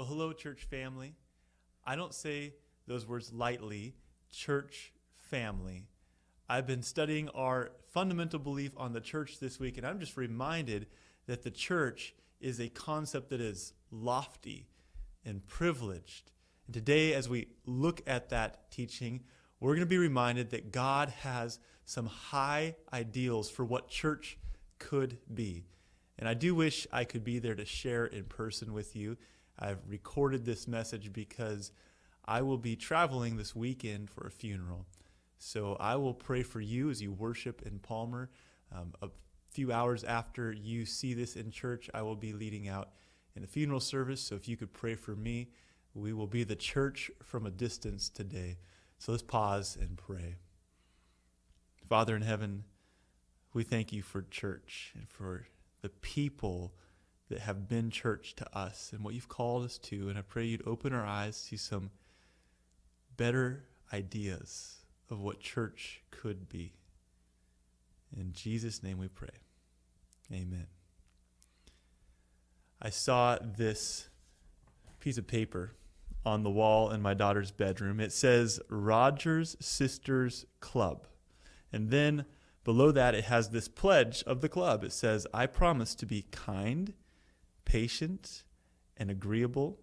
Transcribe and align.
Well, 0.00 0.08
hello, 0.08 0.32
church 0.32 0.62
family. 0.62 1.12
I 1.84 1.94
don't 1.94 2.14
say 2.14 2.54
those 2.86 3.06
words 3.06 3.34
lightly, 3.34 3.96
church 4.32 4.94
family. 5.18 5.88
I've 6.48 6.66
been 6.66 6.80
studying 6.80 7.28
our 7.34 7.72
fundamental 7.92 8.38
belief 8.38 8.72
on 8.78 8.94
the 8.94 9.02
church 9.02 9.40
this 9.40 9.60
week, 9.60 9.76
and 9.76 9.86
I'm 9.86 10.00
just 10.00 10.16
reminded 10.16 10.86
that 11.26 11.42
the 11.42 11.50
church 11.50 12.14
is 12.40 12.60
a 12.60 12.70
concept 12.70 13.28
that 13.28 13.42
is 13.42 13.74
lofty 13.90 14.68
and 15.22 15.46
privileged. 15.46 16.30
And 16.64 16.72
today, 16.72 17.12
as 17.12 17.28
we 17.28 17.48
look 17.66 18.00
at 18.06 18.30
that 18.30 18.70
teaching, 18.70 19.24
we're 19.60 19.74
going 19.74 19.80
to 19.80 19.86
be 19.86 19.98
reminded 19.98 20.48
that 20.52 20.72
God 20.72 21.10
has 21.10 21.58
some 21.84 22.06
high 22.06 22.74
ideals 22.90 23.50
for 23.50 23.66
what 23.66 23.90
church 23.90 24.38
could 24.78 25.18
be. 25.34 25.66
And 26.18 26.26
I 26.26 26.32
do 26.32 26.54
wish 26.54 26.86
I 26.90 27.04
could 27.04 27.22
be 27.22 27.38
there 27.38 27.54
to 27.54 27.66
share 27.66 28.06
in 28.06 28.24
person 28.24 28.72
with 28.72 28.96
you. 28.96 29.18
I've 29.60 29.80
recorded 29.86 30.44
this 30.44 30.66
message 30.66 31.12
because 31.12 31.72
I 32.24 32.42
will 32.42 32.58
be 32.58 32.76
traveling 32.76 33.36
this 33.36 33.54
weekend 33.54 34.10
for 34.10 34.26
a 34.26 34.30
funeral. 34.30 34.86
So 35.38 35.76
I 35.80 35.96
will 35.96 36.14
pray 36.14 36.42
for 36.42 36.60
you 36.60 36.90
as 36.90 37.02
you 37.02 37.12
worship 37.12 37.62
in 37.66 37.78
Palmer. 37.78 38.30
Um, 38.72 38.92
a 39.02 39.08
few 39.50 39.72
hours 39.72 40.04
after 40.04 40.52
you 40.52 40.84
see 40.86 41.14
this 41.14 41.36
in 41.36 41.50
church, 41.50 41.90
I 41.92 42.02
will 42.02 42.16
be 42.16 42.32
leading 42.32 42.68
out 42.68 42.90
in 43.34 43.42
a 43.42 43.46
funeral 43.46 43.80
service. 43.80 44.20
So 44.20 44.34
if 44.34 44.48
you 44.48 44.56
could 44.56 44.72
pray 44.72 44.94
for 44.94 45.16
me, 45.16 45.48
we 45.94 46.12
will 46.12 46.26
be 46.26 46.44
the 46.44 46.56
church 46.56 47.10
from 47.22 47.46
a 47.46 47.50
distance 47.50 48.08
today. 48.08 48.58
So 48.98 49.12
let's 49.12 49.22
pause 49.22 49.76
and 49.80 49.96
pray. 49.96 50.36
Father 51.88 52.14
in 52.14 52.22
heaven, 52.22 52.64
we 53.52 53.64
thank 53.64 53.92
you 53.92 54.02
for 54.02 54.22
church 54.22 54.92
and 54.94 55.08
for 55.08 55.46
the 55.82 55.88
people 55.88 56.74
that 57.30 57.40
have 57.40 57.68
been 57.68 57.90
church 57.90 58.34
to 58.34 58.58
us 58.58 58.90
and 58.92 59.02
what 59.02 59.14
you've 59.14 59.28
called 59.28 59.64
us 59.64 59.78
to. 59.78 60.08
And 60.08 60.18
I 60.18 60.22
pray 60.22 60.44
you'd 60.44 60.66
open 60.66 60.92
our 60.92 61.06
eyes 61.06 61.46
to 61.48 61.56
some 61.56 61.90
better 63.16 63.64
ideas 63.92 64.78
of 65.08 65.20
what 65.20 65.40
church 65.40 66.02
could 66.10 66.48
be. 66.48 66.74
In 68.16 68.32
Jesus' 68.32 68.82
name 68.82 68.98
we 68.98 69.08
pray. 69.08 69.28
Amen. 70.32 70.66
I 72.82 72.90
saw 72.90 73.38
this 73.40 74.08
piece 74.98 75.18
of 75.18 75.26
paper 75.26 75.72
on 76.24 76.42
the 76.42 76.50
wall 76.50 76.90
in 76.90 77.00
my 77.00 77.14
daughter's 77.14 77.52
bedroom. 77.52 78.00
It 78.00 78.12
says 78.12 78.60
Rogers 78.68 79.56
Sisters 79.60 80.46
Club. 80.60 81.06
And 81.72 81.90
then 81.90 82.24
below 82.64 82.90
that, 82.90 83.14
it 83.14 83.24
has 83.24 83.50
this 83.50 83.68
pledge 83.68 84.24
of 84.24 84.40
the 84.40 84.48
club. 84.48 84.82
It 84.82 84.92
says, 84.92 85.26
I 85.32 85.46
promise 85.46 85.94
to 85.96 86.06
be 86.06 86.26
kind 86.30 86.94
patient 87.70 88.42
and 88.96 89.12
agreeable. 89.12 89.78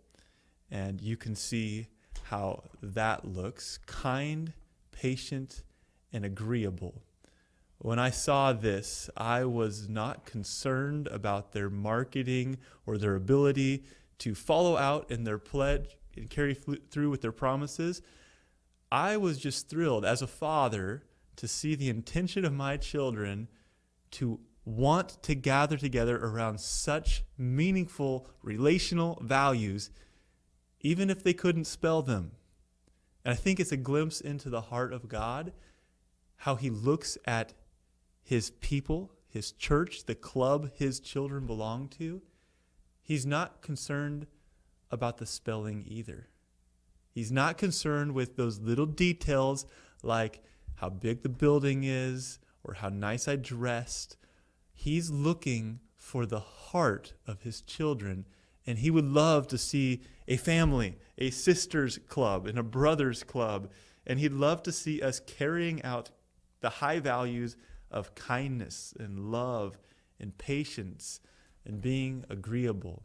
And 0.69 0.99
you 0.99 1.15
can 1.15 1.35
see 1.35 1.87
how 2.23 2.63
that 2.83 3.23
looks 3.23 3.79
kind, 3.85 4.51
patient, 4.91 5.63
and 6.11 6.25
agreeable. 6.25 7.01
When 7.77 7.97
I 7.97 8.09
saw 8.09 8.51
this, 8.51 9.09
I 9.15 9.45
was 9.45 9.87
not 9.87 10.25
concerned 10.25 11.07
about 11.07 11.53
their 11.53 11.69
marketing 11.69 12.57
or 12.85 12.97
their 12.97 13.15
ability 13.15 13.85
to 14.17 14.35
follow 14.35 14.75
out 14.75 15.09
in 15.09 15.23
their 15.23 15.37
pledge 15.37 15.97
and 16.17 16.29
carry 16.29 16.55
through 16.55 17.09
with 17.09 17.21
their 17.21 17.31
promises. 17.31 18.01
I 18.91 19.15
was 19.15 19.37
just 19.37 19.69
thrilled 19.69 20.03
as 20.03 20.21
a 20.21 20.27
father 20.27 21.03
to 21.37 21.47
see 21.47 21.73
the 21.73 21.87
intention 21.87 22.43
of 22.43 22.51
my 22.51 22.75
children 22.75 23.47
to 24.11 24.41
want 24.67 25.23
to 25.23 25.33
gather 25.33 25.77
together 25.77 26.17
around 26.17 26.59
such 26.59 27.23
meaningful 27.37 28.27
relational 28.43 29.17
values, 29.23 29.91
even 30.81 31.09
if 31.09 31.23
they 31.23 31.33
couldn't 31.33 31.63
spell 31.63 32.01
them. 32.01 32.31
And 33.23 33.31
I 33.31 33.35
think 33.37 33.61
it's 33.61 33.71
a 33.71 33.77
glimpse 33.77 34.19
into 34.19 34.49
the 34.49 34.61
heart 34.61 34.91
of 34.91 35.07
God, 35.07 35.53
how 36.35 36.55
He 36.55 36.69
looks 36.69 37.17
at 37.23 37.53
His 38.21 38.49
people, 38.49 39.13
His 39.29 39.53
church, 39.53 40.03
the 40.03 40.15
club 40.15 40.71
His 40.75 40.99
children 40.99 41.47
belong 41.47 41.87
to. 41.99 42.21
He's 43.01 43.25
not 43.25 43.61
concerned 43.61 44.27
about 44.91 45.17
the 45.17 45.25
spelling 45.25 45.85
either. 45.87 46.27
He's 47.09 47.31
not 47.31 47.57
concerned 47.57 48.11
with 48.11 48.35
those 48.35 48.59
little 48.59 48.85
details 48.85 49.65
like 50.03 50.43
how 50.75 50.89
big 50.89 51.23
the 51.23 51.29
building 51.29 51.85
is 51.85 52.39
or 52.65 52.73
how 52.73 52.89
nice 52.89 53.29
I 53.29 53.37
dressed 53.37 54.17
He's 54.79 55.09
looking 55.09 55.79
for 55.97 56.27
the 56.27 56.39
heart 56.39 57.13
of 57.25 57.41
his 57.41 57.61
children, 57.61 58.27
and 58.67 58.77
he 58.77 58.91
would 58.91 59.07
love 59.07 59.47
to 59.47 59.57
see 59.57 60.03
a 60.27 60.37
family, 60.37 60.99
a 61.17 61.31
sisters 61.31 61.97
club, 62.07 62.45
and 62.45 62.59
a 62.59 62.63
brothers 62.63 63.23
club, 63.23 63.71
and 64.05 64.19
he'd 64.19 64.33
love 64.33 64.61
to 64.63 64.71
see 64.71 65.01
us 65.01 65.19
carrying 65.19 65.81
out 65.81 66.11
the 66.61 66.69
high 66.69 66.99
values 66.99 67.57
of 67.89 68.13
kindness 68.13 68.93
and 68.99 69.31
love 69.31 69.79
and 70.19 70.37
patience 70.37 71.21
and 71.65 71.81
being 71.81 72.23
agreeable. 72.29 73.01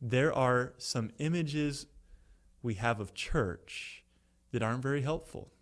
There 0.00 0.34
are 0.34 0.74
some 0.76 1.12
images 1.18 1.86
we 2.62 2.74
have 2.74 2.98
of 2.98 3.14
church 3.14 4.02
that 4.50 4.62
aren't 4.62 4.82
very 4.82 5.02
helpful. 5.02 5.52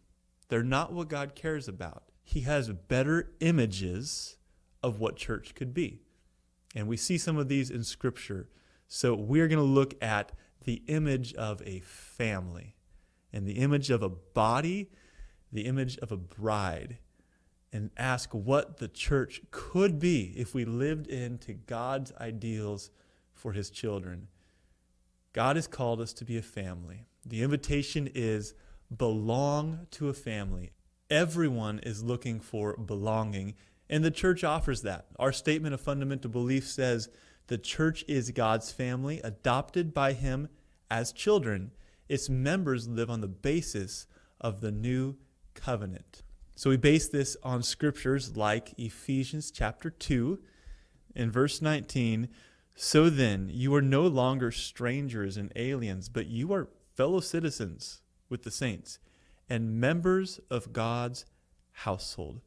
They're 0.48 0.64
not 0.64 0.90
what 0.90 1.08
God 1.08 1.34
cares 1.34 1.68
about. 1.68 2.04
He 2.24 2.40
has 2.40 2.70
better 2.70 3.32
images 3.40 4.38
of 4.82 4.98
what 4.98 5.16
church 5.16 5.54
could 5.54 5.72
be. 5.72 6.00
And 6.74 6.88
we 6.88 6.96
see 6.96 7.18
some 7.18 7.36
of 7.36 7.48
these 7.48 7.70
in 7.70 7.84
Scripture. 7.84 8.48
So 8.88 9.14
we're 9.14 9.48
going 9.48 9.58
to 9.58 9.64
look 9.64 9.94
at 10.02 10.32
the 10.64 10.82
image 10.86 11.34
of 11.34 11.62
a 11.66 11.80
family 11.80 12.76
and 13.32 13.46
the 13.46 13.58
image 13.58 13.90
of 13.90 14.02
a 14.02 14.08
body, 14.08 14.90
the 15.52 15.66
image 15.66 15.98
of 15.98 16.12
a 16.12 16.16
bride, 16.16 16.98
and 17.72 17.90
ask 17.96 18.34
what 18.34 18.78
the 18.78 18.88
church 18.88 19.40
could 19.50 19.98
be 19.98 20.34
if 20.36 20.54
we 20.54 20.64
lived 20.64 21.06
into 21.06 21.54
God's 21.54 22.12
ideals 22.20 22.90
for 23.32 23.52
his 23.52 23.70
children. 23.70 24.28
God 25.32 25.56
has 25.56 25.66
called 25.66 26.00
us 26.00 26.12
to 26.14 26.24
be 26.24 26.36
a 26.36 26.42
family. 26.42 27.06
The 27.24 27.42
invitation 27.42 28.10
is 28.14 28.54
belong 28.94 29.86
to 29.92 30.10
a 30.10 30.14
family. 30.14 30.72
Everyone 31.08 31.78
is 31.78 32.02
looking 32.02 32.40
for 32.40 32.76
belonging, 32.76 33.54
and 33.88 34.04
the 34.04 34.10
church 34.10 34.44
offers 34.44 34.82
that. 34.82 35.06
Our 35.18 35.32
statement 35.32 35.74
of 35.74 35.80
fundamental 35.80 36.30
belief 36.30 36.66
says 36.66 37.08
the 37.48 37.58
church 37.58 38.04
is 38.08 38.30
God's 38.30 38.72
family, 38.72 39.20
adopted 39.22 39.92
by 39.92 40.12
Him 40.12 40.48
as 40.90 41.12
children. 41.12 41.72
Its 42.08 42.28
members 42.28 42.88
live 42.88 43.10
on 43.10 43.20
the 43.20 43.28
basis 43.28 44.06
of 44.40 44.60
the 44.60 44.72
new 44.72 45.16
covenant. 45.54 46.22
So 46.54 46.70
we 46.70 46.76
base 46.76 47.08
this 47.08 47.36
on 47.42 47.62
scriptures 47.62 48.36
like 48.36 48.74
Ephesians 48.78 49.50
chapter 49.50 49.90
2 49.90 50.38
in 51.14 51.30
verse 51.30 51.60
19. 51.60 52.28
So 52.74 53.10
then, 53.10 53.50
you 53.52 53.74
are 53.74 53.82
no 53.82 54.06
longer 54.06 54.50
strangers 54.50 55.36
and 55.36 55.52
aliens, 55.56 56.08
but 56.08 56.26
you 56.26 56.52
are 56.52 56.68
fellow 56.94 57.20
citizens 57.20 58.00
with 58.28 58.42
the 58.42 58.50
saints 58.50 58.98
and 59.48 59.80
members 59.80 60.40
of 60.50 60.72
God's 60.72 61.26
household 61.72 62.40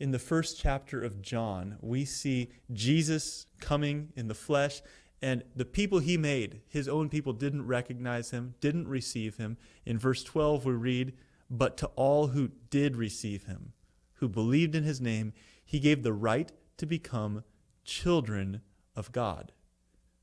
in 0.00 0.12
the 0.12 0.18
first 0.18 0.60
chapter 0.60 1.02
of 1.02 1.20
John, 1.20 1.76
we 1.80 2.04
see 2.04 2.50
Jesus 2.72 3.46
coming 3.60 4.12
in 4.14 4.28
the 4.28 4.34
flesh, 4.34 4.80
and 5.20 5.42
the 5.56 5.64
people 5.64 5.98
he 5.98 6.16
made, 6.16 6.60
his 6.68 6.88
own 6.88 7.08
people, 7.08 7.32
didn't 7.32 7.66
recognize 7.66 8.30
him, 8.30 8.54
didn't 8.60 8.86
receive 8.86 9.36
him. 9.36 9.56
In 9.84 9.98
verse 9.98 10.22
12, 10.22 10.64
we 10.64 10.72
read, 10.72 11.14
But 11.50 11.76
to 11.78 11.86
all 11.96 12.28
who 12.28 12.52
did 12.70 12.96
receive 12.96 13.44
him, 13.44 13.72
who 14.14 14.28
believed 14.28 14.76
in 14.76 14.84
his 14.84 15.00
name, 15.00 15.32
he 15.64 15.80
gave 15.80 16.02
the 16.02 16.12
right 16.12 16.52
to 16.76 16.86
become 16.86 17.42
children 17.84 18.60
of 18.94 19.10
God, 19.10 19.52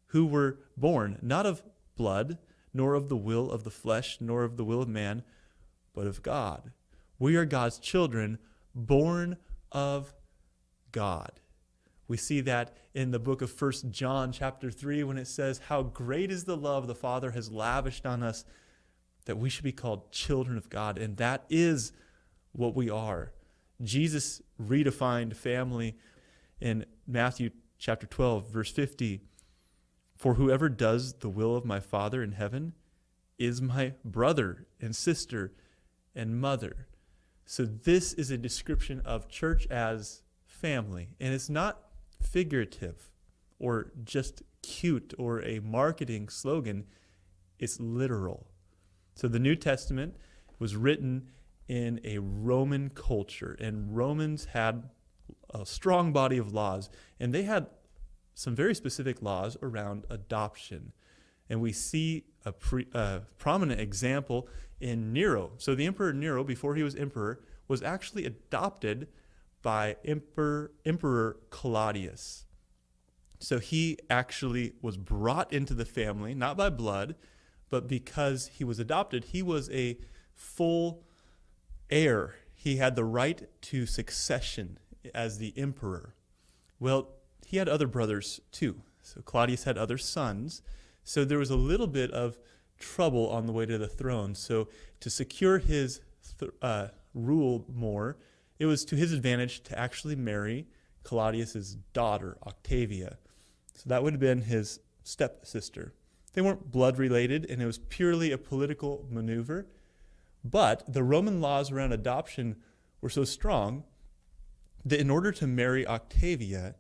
who 0.08 0.26
were 0.26 0.60
born 0.78 1.20
not 1.22 1.46
of 1.46 1.62
blood, 1.98 2.38
nor 2.74 2.94
of 2.94 3.10
the 3.10 3.18
will 3.18 3.52
of 3.52 3.64
the 3.64 3.72
flesh, 3.72 4.18
nor 4.22 4.44
of 4.44 4.56
the 4.56 4.64
will 4.64 4.82
of 4.82 4.88
man, 4.88 5.24
but 5.94 6.08
of 6.08 6.22
God. 6.22 6.72
We 7.20 7.36
are 7.36 7.46
God's 7.46 7.80
children, 7.80 8.38
born 8.74 9.38
of 9.76 10.14
God. 10.94 11.42
We 12.08 12.16
see 12.16 12.40
that 12.42 12.78
in 12.94 13.12
the 13.12 13.20
book 13.20 13.42
of 13.42 13.52
First 13.52 13.92
John 13.92 14.32
chapter 14.32 14.72
3 14.72 15.04
when 15.04 15.18
it 15.18 15.28
says 15.28 15.60
how 15.68 15.84
great 15.84 16.32
is 16.32 16.46
the 16.46 16.56
love 16.56 16.88
the 16.88 16.96
Father 16.96 17.32
has 17.32 17.52
lavished 17.52 18.06
on 18.06 18.24
us 18.24 18.46
that 19.26 19.38
we 19.38 19.50
should 19.50 19.66
be 19.66 19.74
called 19.74 20.12
children 20.12 20.58
of 20.58 20.70
God 20.70 20.98
and 20.98 21.18
that 21.18 21.44
is 21.50 21.92
what 22.54 22.74
we 22.74 22.90
are. 22.90 23.34
Jesus 23.84 24.42
redefined 24.62 25.36
family 25.36 25.98
in 26.62 26.86
Matthew 27.06 27.50
chapter 27.78 28.08
12 28.08 28.48
verse 28.48 28.72
50 28.72 29.20
for 30.16 30.36
whoever 30.36 30.70
does 30.70 31.16
the 31.16 31.30
will 31.30 31.58
of 31.58 31.66
my 31.66 31.82
Father 31.82 32.24
in 32.24 32.32
heaven 32.32 32.74
is 33.38 33.62
my 33.62 33.94
brother 34.06 34.68
and 34.80 34.96
sister 34.96 35.52
and 36.16 36.40
mother. 36.40 36.88
So, 37.46 37.66
this 37.66 38.14
is 38.14 38.32
a 38.32 38.38
description 38.38 39.02
of 39.06 39.30
church 39.30 39.68
as 39.68 40.24
family, 40.46 41.10
and 41.20 41.34
it's 41.34 41.50
not 41.50 41.80
figurative 42.22 43.12
or 43.60 43.92
just 44.04 44.42
cute 44.62 45.14
or 45.18 45.44
a 45.44 45.60
marketing 45.60 46.30
slogan. 46.30 46.86
it's 47.60 47.80
literal. 47.80 48.48
So 49.14 49.30
the 49.30 49.40
New 49.40 49.56
Testament 49.56 50.16
was 50.60 50.76
written 50.76 51.30
in 51.68 52.02
a 52.04 52.18
Roman 52.18 52.90
culture, 52.90 53.56
and 53.60 53.96
Romans 53.96 54.46
had 54.46 54.90
a 55.54 55.66
strong 55.66 56.12
body 56.12 56.38
of 56.38 56.54
laws, 56.54 56.90
and 57.20 57.34
they 57.34 57.44
had 57.44 57.68
some 58.34 58.56
very 58.56 58.76
specific 58.76 59.22
laws 59.22 59.56
around 59.62 60.06
adoption. 60.10 60.92
And 61.50 61.62
we 61.62 61.72
see 61.72 62.26
a 62.44 62.52
pre, 62.52 62.88
uh, 62.94 63.20
prominent 63.38 63.80
example 63.80 64.50
in 64.86 65.12
Nero. 65.12 65.54
So 65.58 65.74
the 65.74 65.88
Emperor 65.88 66.14
Nero, 66.14 66.44
before 66.44 66.76
he 66.76 66.84
was 66.84 66.94
emperor, 66.94 67.40
was 67.68 67.82
actually 67.82 68.24
adopted 68.24 69.08
by 69.64 69.98
Emperor, 70.06 70.74
emperor 70.86 71.38
Claudius. 71.50 72.46
So 73.40 73.58
he 73.58 73.98
actually 74.12 74.74
was 74.84 74.96
brought 74.96 75.52
into 75.52 75.74
the 75.74 75.86
family, 75.86 76.36
not 76.36 76.56
by 76.56 76.70
blood, 76.70 77.16
but 77.72 77.88
because 77.88 78.52
he 78.54 78.64
was 78.64 78.78
adopted, 78.78 79.26
he 79.26 79.42
was 79.42 79.72
a 79.72 79.98
full 80.36 81.04
heir. 81.90 82.36
He 82.54 82.76
had 82.76 82.96
the 82.96 83.04
right 83.04 83.50
to 83.64 83.88
succession 83.88 84.78
as 85.16 85.40
the 85.40 85.52
emperor. 85.58 86.14
Well, 86.80 87.10
he 87.44 87.58
had 87.58 87.68
other 87.68 87.88
brothers 87.88 88.40
too. 88.52 88.84
So 89.02 89.22
Claudius 89.22 89.64
had 89.64 89.80
other 89.80 89.98
sons. 89.98 90.62
So 91.04 91.26
there 91.26 91.40
was 91.40 91.50
a 91.50 91.56
little 91.56 91.88
bit 91.88 92.12
of 92.12 92.38
trouble 92.80 93.30
on 93.30 93.46
the 93.46 93.54
way 93.54 93.66
to 93.66 93.78
the 93.78 93.88
throne. 93.88 94.36
So 94.36 94.68
to 95.00 95.10
secure 95.10 95.60
his 95.60 96.02
th- 96.40 96.52
uh, 96.62 96.88
rule 97.14 97.66
more, 97.74 98.18
it 98.60 98.66
was 98.66 98.86
to 98.86 98.96
his 98.96 99.12
advantage 99.12 99.64
to 99.64 99.78
actually 99.78 100.16
marry 100.16 100.68
Claudius's 101.04 101.76
daughter, 101.94 102.38
Octavia. 102.46 103.18
So 103.74 103.84
that 103.88 104.04
would 104.04 104.14
have 104.14 104.20
been 104.20 104.42
his 104.42 104.80
stepsister. 105.04 105.94
They 106.34 106.42
weren't 106.42 106.72
blood 106.72 106.98
related, 106.98 107.50
and 107.50 107.62
it 107.62 107.66
was 107.66 107.78
purely 107.78 108.32
a 108.32 108.38
political 108.38 109.06
maneuver. 109.10 109.68
But 110.44 110.84
the 110.92 111.04
Roman 111.04 111.42
laws 111.42 111.72
around 111.72 111.94
adoption 111.94 112.58
were 113.02 113.10
so 113.10 113.24
strong 113.24 113.84
that 114.84 115.00
in 115.00 115.10
order 115.10 115.32
to 115.32 115.48
marry 115.48 115.88
Octavia, 115.88 116.76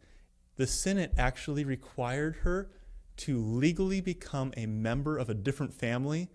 the 0.57 0.67
Senate 0.67 1.13
actually 1.17 1.63
required 1.63 2.37
her 2.37 2.69
to 3.17 3.39
legally 3.39 4.01
become 4.01 4.53
a 4.57 4.65
member 4.65 5.17
of 5.17 5.29
a 5.29 5.33
different 5.33 5.73
family 5.73 6.29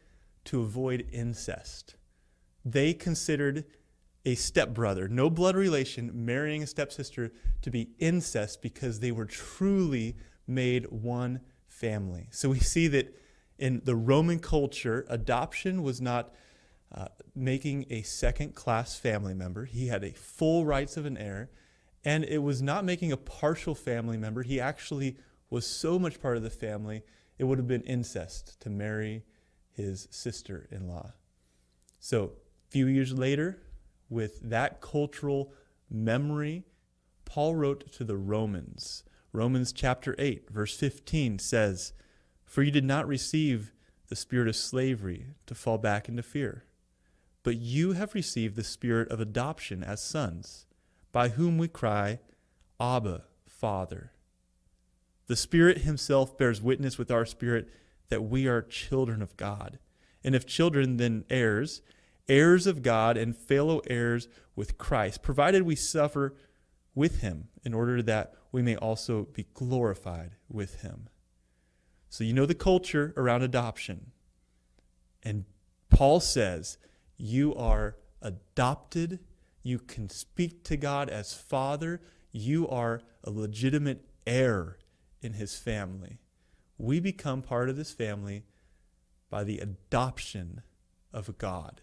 to 0.44 0.62
avoid 0.62 1.06
incest. 1.12 1.96
They 2.64 2.94
considered 2.94 3.64
a 4.24 4.34
stepbrother, 4.34 5.08
no 5.08 5.30
blood 5.30 5.56
relation, 5.56 6.10
marrying 6.24 6.62
a 6.62 6.66
stepsister 6.66 7.32
to 7.62 7.70
be 7.70 7.90
incest 7.98 8.60
because 8.60 9.00
they 9.00 9.12
were 9.12 9.24
truly 9.24 10.16
made 10.46 10.90
one 10.90 11.40
family. 11.66 12.28
So 12.30 12.50
we 12.50 12.58
see 12.58 12.88
that 12.88 13.16
in 13.58 13.82
the 13.84 13.96
Roman 13.96 14.38
culture, 14.38 15.06
adoption 15.08 15.82
was 15.82 16.00
not 16.00 16.34
uh, 16.92 17.08
making 17.34 17.86
a 17.88 18.02
second 18.02 18.54
class 18.54 18.98
family 18.98 19.34
member. 19.34 19.64
He 19.64 19.86
had 19.86 20.02
a 20.02 20.12
full 20.12 20.64
rights 20.64 20.96
of 20.96 21.06
an 21.06 21.16
heir, 21.16 21.50
and 22.04 22.24
it 22.24 22.38
was 22.38 22.60
not 22.60 22.84
making 22.84 23.12
a 23.12 23.16
partial 23.16 23.74
family 23.74 24.16
member. 24.16 24.42
He 24.42 24.60
actually 24.60 25.16
was 25.50 25.66
so 25.66 25.98
much 25.98 26.20
part 26.20 26.36
of 26.36 26.42
the 26.42 26.50
family, 26.50 27.02
it 27.38 27.44
would 27.44 27.58
have 27.58 27.68
been 27.68 27.82
incest 27.82 28.60
to 28.60 28.70
marry 28.70 29.24
his 29.72 30.08
sister 30.10 30.68
in 30.70 30.88
law. 30.88 31.12
So, 31.98 32.32
a 32.68 32.70
few 32.70 32.86
years 32.86 33.12
later, 33.12 33.60
with 34.08 34.40
that 34.48 34.80
cultural 34.80 35.52
memory, 35.90 36.64
Paul 37.24 37.54
wrote 37.56 37.92
to 37.92 38.04
the 38.04 38.16
Romans. 38.16 39.04
Romans 39.32 39.72
chapter 39.72 40.14
8, 40.18 40.50
verse 40.50 40.76
15 40.76 41.38
says, 41.38 41.92
For 42.44 42.62
you 42.62 42.70
did 42.70 42.84
not 42.84 43.06
receive 43.06 43.72
the 44.08 44.16
spirit 44.16 44.48
of 44.48 44.56
slavery 44.56 45.26
to 45.46 45.54
fall 45.54 45.78
back 45.78 46.08
into 46.08 46.22
fear, 46.22 46.64
but 47.42 47.56
you 47.56 47.92
have 47.92 48.14
received 48.14 48.56
the 48.56 48.64
spirit 48.64 49.08
of 49.08 49.20
adoption 49.20 49.84
as 49.84 50.02
sons, 50.02 50.66
by 51.12 51.28
whom 51.28 51.58
we 51.58 51.68
cry, 51.68 52.18
Abba, 52.80 53.24
Father. 53.46 54.12
The 55.30 55.36
Spirit 55.36 55.82
Himself 55.82 56.36
bears 56.36 56.60
witness 56.60 56.98
with 56.98 57.08
our 57.12 57.24
spirit 57.24 57.68
that 58.08 58.24
we 58.24 58.48
are 58.48 58.60
children 58.60 59.22
of 59.22 59.36
God. 59.36 59.78
And 60.24 60.34
if 60.34 60.44
children, 60.44 60.96
then 60.96 61.24
heirs, 61.30 61.82
heirs 62.28 62.66
of 62.66 62.82
God 62.82 63.16
and 63.16 63.36
fellow 63.36 63.80
heirs 63.86 64.26
with 64.56 64.76
Christ, 64.76 65.22
provided 65.22 65.62
we 65.62 65.76
suffer 65.76 66.34
with 66.96 67.20
Him 67.20 67.46
in 67.64 67.74
order 67.74 68.02
that 68.02 68.34
we 68.50 68.60
may 68.60 68.74
also 68.74 69.28
be 69.32 69.46
glorified 69.54 70.32
with 70.48 70.80
Him. 70.80 71.08
So, 72.08 72.24
you 72.24 72.32
know 72.32 72.44
the 72.44 72.52
culture 72.52 73.14
around 73.16 73.42
adoption. 73.42 74.10
And 75.22 75.44
Paul 75.90 76.18
says, 76.18 76.76
You 77.16 77.54
are 77.54 77.94
adopted. 78.20 79.20
You 79.62 79.78
can 79.78 80.08
speak 80.08 80.64
to 80.64 80.76
God 80.76 81.08
as 81.08 81.34
Father. 81.34 82.00
You 82.32 82.66
are 82.66 83.02
a 83.22 83.30
legitimate 83.30 84.04
heir 84.26 84.78
in 85.22 85.34
his 85.34 85.56
family. 85.56 86.18
We 86.78 87.00
become 87.00 87.42
part 87.42 87.68
of 87.68 87.76
this 87.76 87.92
family 87.92 88.44
by 89.28 89.44
the 89.44 89.58
adoption 89.58 90.62
of 91.12 91.38
God. 91.38 91.82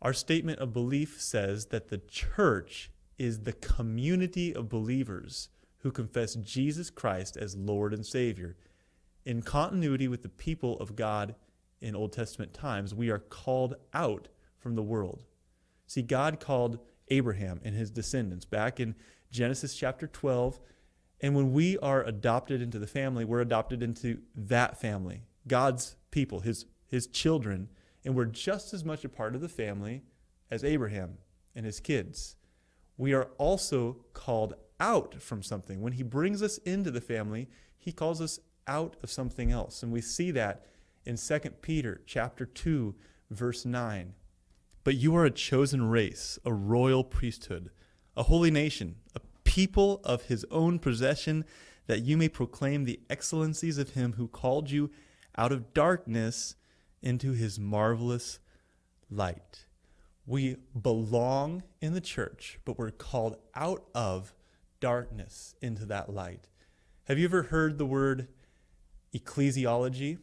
Our 0.00 0.12
statement 0.12 0.60
of 0.60 0.72
belief 0.72 1.20
says 1.20 1.66
that 1.66 1.88
the 1.88 1.98
church 1.98 2.90
is 3.18 3.40
the 3.40 3.52
community 3.52 4.54
of 4.54 4.68
believers 4.68 5.48
who 5.78 5.90
confess 5.90 6.34
Jesus 6.34 6.90
Christ 6.90 7.36
as 7.36 7.56
Lord 7.56 7.92
and 7.92 8.04
Savior. 8.04 8.56
In 9.24 9.42
continuity 9.42 10.08
with 10.08 10.22
the 10.22 10.28
people 10.28 10.78
of 10.78 10.96
God 10.96 11.34
in 11.80 11.96
Old 11.96 12.12
Testament 12.12 12.52
times, 12.54 12.94
we 12.94 13.10
are 13.10 13.18
called 13.18 13.74
out 13.92 14.28
from 14.58 14.74
the 14.74 14.82
world. 14.82 15.24
See, 15.86 16.02
God 16.02 16.40
called 16.40 16.78
Abraham 17.08 17.60
and 17.64 17.74
his 17.74 17.90
descendants 17.90 18.44
back 18.44 18.80
in 18.80 18.94
Genesis 19.30 19.74
chapter 19.74 20.06
12 20.06 20.60
and 21.20 21.34
when 21.34 21.52
we 21.52 21.78
are 21.78 22.02
adopted 22.04 22.60
into 22.60 22.78
the 22.78 22.86
family, 22.86 23.24
we're 23.24 23.40
adopted 23.40 23.82
into 23.82 24.18
that 24.34 24.80
family, 24.80 25.22
God's 25.48 25.96
people, 26.10 26.40
his, 26.40 26.66
his 26.86 27.06
children, 27.06 27.68
and 28.04 28.14
we're 28.14 28.26
just 28.26 28.74
as 28.74 28.84
much 28.84 29.04
a 29.04 29.08
part 29.08 29.34
of 29.34 29.40
the 29.40 29.48
family 29.48 30.02
as 30.50 30.62
Abraham 30.62 31.18
and 31.54 31.64
his 31.64 31.80
kids. 31.80 32.36
We 32.96 33.14
are 33.14 33.28
also 33.38 34.04
called 34.12 34.54
out 34.78 35.20
from 35.20 35.42
something. 35.42 35.80
When 35.80 35.94
he 35.94 36.02
brings 36.02 36.42
us 36.42 36.58
into 36.58 36.90
the 36.90 37.00
family, 37.00 37.48
he 37.76 37.92
calls 37.92 38.20
us 38.20 38.38
out 38.66 38.96
of 39.02 39.10
something 39.10 39.50
else. 39.50 39.82
And 39.82 39.92
we 39.92 40.00
see 40.00 40.30
that 40.32 40.66
in 41.04 41.16
2 41.16 41.38
Peter 41.62 42.02
chapter 42.06 42.44
2 42.44 42.94
verse 43.30 43.64
9. 43.64 44.14
But 44.84 44.96
you 44.96 45.16
are 45.16 45.24
a 45.24 45.30
chosen 45.30 45.88
race, 45.88 46.38
a 46.44 46.52
royal 46.52 47.02
priesthood, 47.02 47.70
a 48.16 48.24
holy 48.24 48.50
nation, 48.50 48.96
a 49.14 49.20
people 49.56 50.02
of 50.04 50.24
his 50.24 50.44
own 50.50 50.78
possession, 50.78 51.42
that 51.86 52.02
you 52.02 52.14
may 52.14 52.28
proclaim 52.28 52.84
the 52.84 53.00
excellencies 53.08 53.78
of 53.78 53.94
him 53.94 54.12
who 54.18 54.28
called 54.28 54.70
you 54.70 54.90
out 55.38 55.50
of 55.50 55.72
darkness 55.72 56.56
into 57.00 57.32
his 57.32 57.58
marvelous 57.58 58.38
light. 59.10 59.64
We 60.26 60.56
belong 60.78 61.62
in 61.80 61.94
the 61.94 62.02
church, 62.02 62.58
but 62.66 62.78
we're 62.78 62.90
called 62.90 63.38
out 63.54 63.86
of 63.94 64.34
darkness 64.78 65.54
into 65.62 65.86
that 65.86 66.12
light. 66.12 66.48
Have 67.04 67.18
you 67.18 67.24
ever 67.24 67.44
heard 67.44 67.78
the 67.78 67.86
word 67.86 68.28
ecclesiology? 69.14 70.18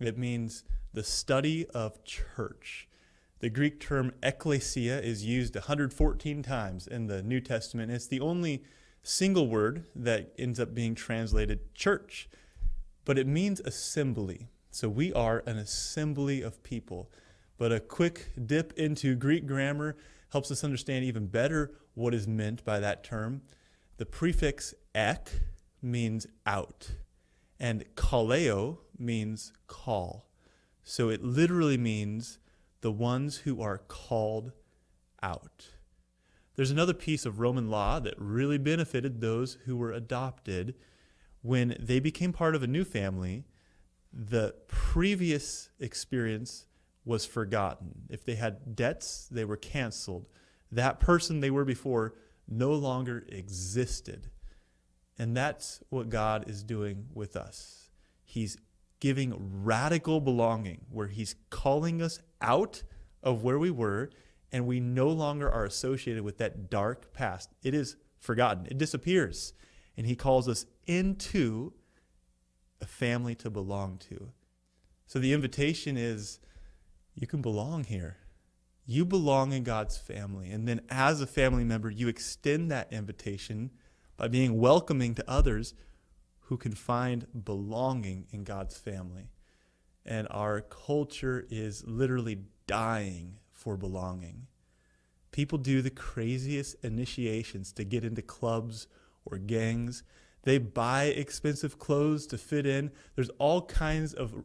It 0.00 0.16
means 0.16 0.62
the 0.92 1.02
study 1.02 1.66
of 1.70 2.04
church. 2.04 2.86
The 3.40 3.50
Greek 3.50 3.80
term 3.80 4.12
ekklesia 4.22 5.02
is 5.02 5.24
used 5.24 5.54
114 5.54 6.42
times 6.42 6.86
in 6.86 7.06
the 7.06 7.22
New 7.22 7.40
Testament. 7.40 7.92
It's 7.92 8.06
the 8.06 8.20
only 8.20 8.64
single 9.02 9.46
word 9.48 9.84
that 9.94 10.32
ends 10.38 10.58
up 10.58 10.74
being 10.74 10.94
translated 10.94 11.74
church, 11.74 12.28
but 13.04 13.18
it 13.18 13.26
means 13.26 13.60
assembly. 13.60 14.48
So 14.70 14.88
we 14.88 15.12
are 15.12 15.42
an 15.46 15.58
assembly 15.58 16.40
of 16.42 16.62
people. 16.62 17.10
But 17.58 17.72
a 17.72 17.80
quick 17.80 18.32
dip 18.44 18.72
into 18.78 19.14
Greek 19.14 19.46
grammar 19.46 19.96
helps 20.30 20.50
us 20.50 20.64
understand 20.64 21.04
even 21.04 21.26
better 21.26 21.72
what 21.94 22.14
is 22.14 22.26
meant 22.26 22.64
by 22.64 22.80
that 22.80 23.04
term. 23.04 23.42
The 23.98 24.06
prefix 24.06 24.74
ek 24.94 25.30
means 25.80 26.26
out, 26.44 26.90
and 27.60 27.84
kaleo 27.94 28.78
means 28.98 29.52
call. 29.66 30.26
So 30.82 31.08
it 31.08 31.22
literally 31.22 31.78
means 31.78 32.38
the 32.80 32.92
ones 32.92 33.38
who 33.38 33.60
are 33.60 33.78
called 33.78 34.52
out. 35.22 35.68
There's 36.54 36.70
another 36.70 36.94
piece 36.94 37.26
of 37.26 37.38
Roman 37.38 37.68
law 37.68 38.00
that 38.00 38.14
really 38.18 38.58
benefited 38.58 39.20
those 39.20 39.58
who 39.66 39.76
were 39.76 39.92
adopted. 39.92 40.74
When 41.42 41.76
they 41.78 42.00
became 42.00 42.32
part 42.32 42.54
of 42.54 42.62
a 42.62 42.66
new 42.66 42.84
family, 42.84 43.44
the 44.12 44.54
previous 44.66 45.70
experience 45.78 46.66
was 47.04 47.26
forgotten. 47.26 48.06
If 48.08 48.24
they 48.24 48.34
had 48.34 48.74
debts, 48.74 49.28
they 49.30 49.44
were 49.44 49.56
canceled. 49.56 50.26
That 50.72 50.98
person 50.98 51.40
they 51.40 51.50
were 51.50 51.64
before 51.64 52.14
no 52.48 52.72
longer 52.72 53.24
existed. 53.28 54.30
And 55.18 55.36
that's 55.36 55.82
what 55.88 56.08
God 56.08 56.48
is 56.48 56.62
doing 56.62 57.06
with 57.14 57.36
us. 57.36 57.90
He's 58.24 58.56
giving 59.00 59.34
radical 59.62 60.20
belonging, 60.20 60.86
where 60.90 61.08
He's 61.08 61.36
calling 61.50 62.02
us 62.02 62.18
out 62.40 62.82
of 63.22 63.42
where 63.42 63.58
we 63.58 63.70
were 63.70 64.10
and 64.52 64.66
we 64.66 64.80
no 64.80 65.08
longer 65.08 65.50
are 65.50 65.64
associated 65.64 66.22
with 66.22 66.38
that 66.38 66.70
dark 66.70 67.12
past. 67.12 67.50
It 67.62 67.74
is 67.74 67.96
forgotten, 68.18 68.66
it 68.66 68.78
disappears. 68.78 69.52
And 69.96 70.06
He 70.06 70.16
calls 70.16 70.48
us 70.48 70.66
into 70.86 71.72
a 72.80 72.86
family 72.86 73.34
to 73.36 73.50
belong 73.50 73.98
to. 74.10 74.32
So 75.06 75.18
the 75.18 75.32
invitation 75.32 75.96
is 75.96 76.40
you 77.14 77.26
can 77.26 77.40
belong 77.40 77.84
here. 77.84 78.18
You 78.84 79.04
belong 79.04 79.52
in 79.52 79.64
God's 79.64 79.96
family. 79.96 80.50
And 80.50 80.68
then 80.68 80.80
as 80.88 81.20
a 81.20 81.26
family 81.26 81.64
member, 81.64 81.90
you 81.90 82.08
extend 82.08 82.70
that 82.70 82.92
invitation 82.92 83.70
by 84.16 84.28
being 84.28 84.58
welcoming 84.58 85.14
to 85.14 85.30
others 85.30 85.74
who 86.40 86.56
can 86.56 86.72
find 86.72 87.26
belonging 87.44 88.26
in 88.30 88.44
God's 88.44 88.76
family. 88.76 89.30
And 90.06 90.28
our 90.30 90.60
culture 90.60 91.46
is 91.50 91.84
literally 91.86 92.42
dying 92.66 93.38
for 93.52 93.76
belonging. 93.76 94.46
People 95.32 95.58
do 95.58 95.82
the 95.82 95.90
craziest 95.90 96.76
initiations 96.84 97.72
to 97.72 97.84
get 97.84 98.04
into 98.04 98.22
clubs 98.22 98.86
or 99.24 99.36
gangs. 99.36 100.04
They 100.44 100.58
buy 100.58 101.04
expensive 101.04 101.78
clothes 101.78 102.26
to 102.28 102.38
fit 102.38 102.64
in. 102.66 102.92
There's 103.16 103.30
all 103.38 103.62
kinds 103.62 104.14
of 104.14 104.44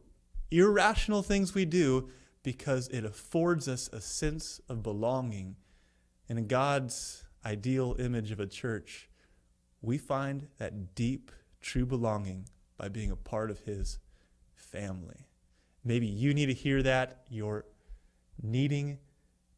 irrational 0.50 1.22
things 1.22 1.54
we 1.54 1.64
do 1.64 2.10
because 2.42 2.88
it 2.88 3.04
affords 3.04 3.68
us 3.68 3.88
a 3.92 4.00
sense 4.00 4.60
of 4.68 4.82
belonging. 4.82 5.56
And 6.28 6.38
in 6.38 6.48
God's 6.48 7.24
ideal 7.46 7.94
image 7.98 8.32
of 8.32 8.40
a 8.40 8.46
church, 8.46 9.08
we 9.80 9.96
find 9.96 10.48
that 10.58 10.94
deep, 10.94 11.30
true 11.60 11.86
belonging 11.86 12.48
by 12.76 12.88
being 12.88 13.10
a 13.10 13.16
part 13.16 13.50
of 13.50 13.60
His 13.60 13.98
family. 14.54 15.26
Maybe 15.84 16.06
you 16.06 16.32
need 16.34 16.46
to 16.46 16.54
hear 16.54 16.82
that. 16.82 17.24
You're 17.28 17.64
needing 18.40 18.98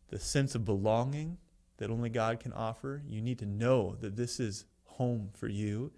the 0.08 0.18
sense 0.18 0.54
of 0.54 0.64
belonging 0.64 1.38
that 1.78 1.90
only 1.90 2.08
God 2.08 2.40
can 2.40 2.52
offer. 2.52 3.02
You 3.06 3.20
need 3.20 3.38
to 3.40 3.46
know 3.46 3.96
that 4.00 4.16
this 4.16 4.40
is 4.40 4.64
home 4.84 5.30
for 5.34 5.48
you. 5.48 5.92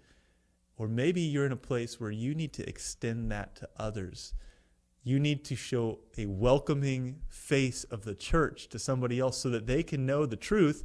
Or 0.77 0.87
maybe 0.87 1.21
you're 1.21 1.45
in 1.45 1.51
a 1.51 1.57
place 1.57 1.99
where 1.99 2.11
you 2.11 2.35
need 2.35 2.53
to 2.53 2.67
extend 2.67 3.31
that 3.31 3.55
to 3.57 3.69
others. 3.77 4.33
You 5.03 5.19
need 5.19 5.45
to 5.45 5.55
show 5.55 5.99
a 6.17 6.25
welcoming 6.25 7.21
face 7.29 7.83
of 7.85 8.03
the 8.03 8.15
church 8.15 8.67
to 8.69 8.79
somebody 8.79 9.19
else 9.19 9.37
so 9.37 9.49
that 9.49 9.65
they 9.65 9.81
can 9.81 10.05
know 10.05 10.25
the 10.25 10.35
truth 10.35 10.83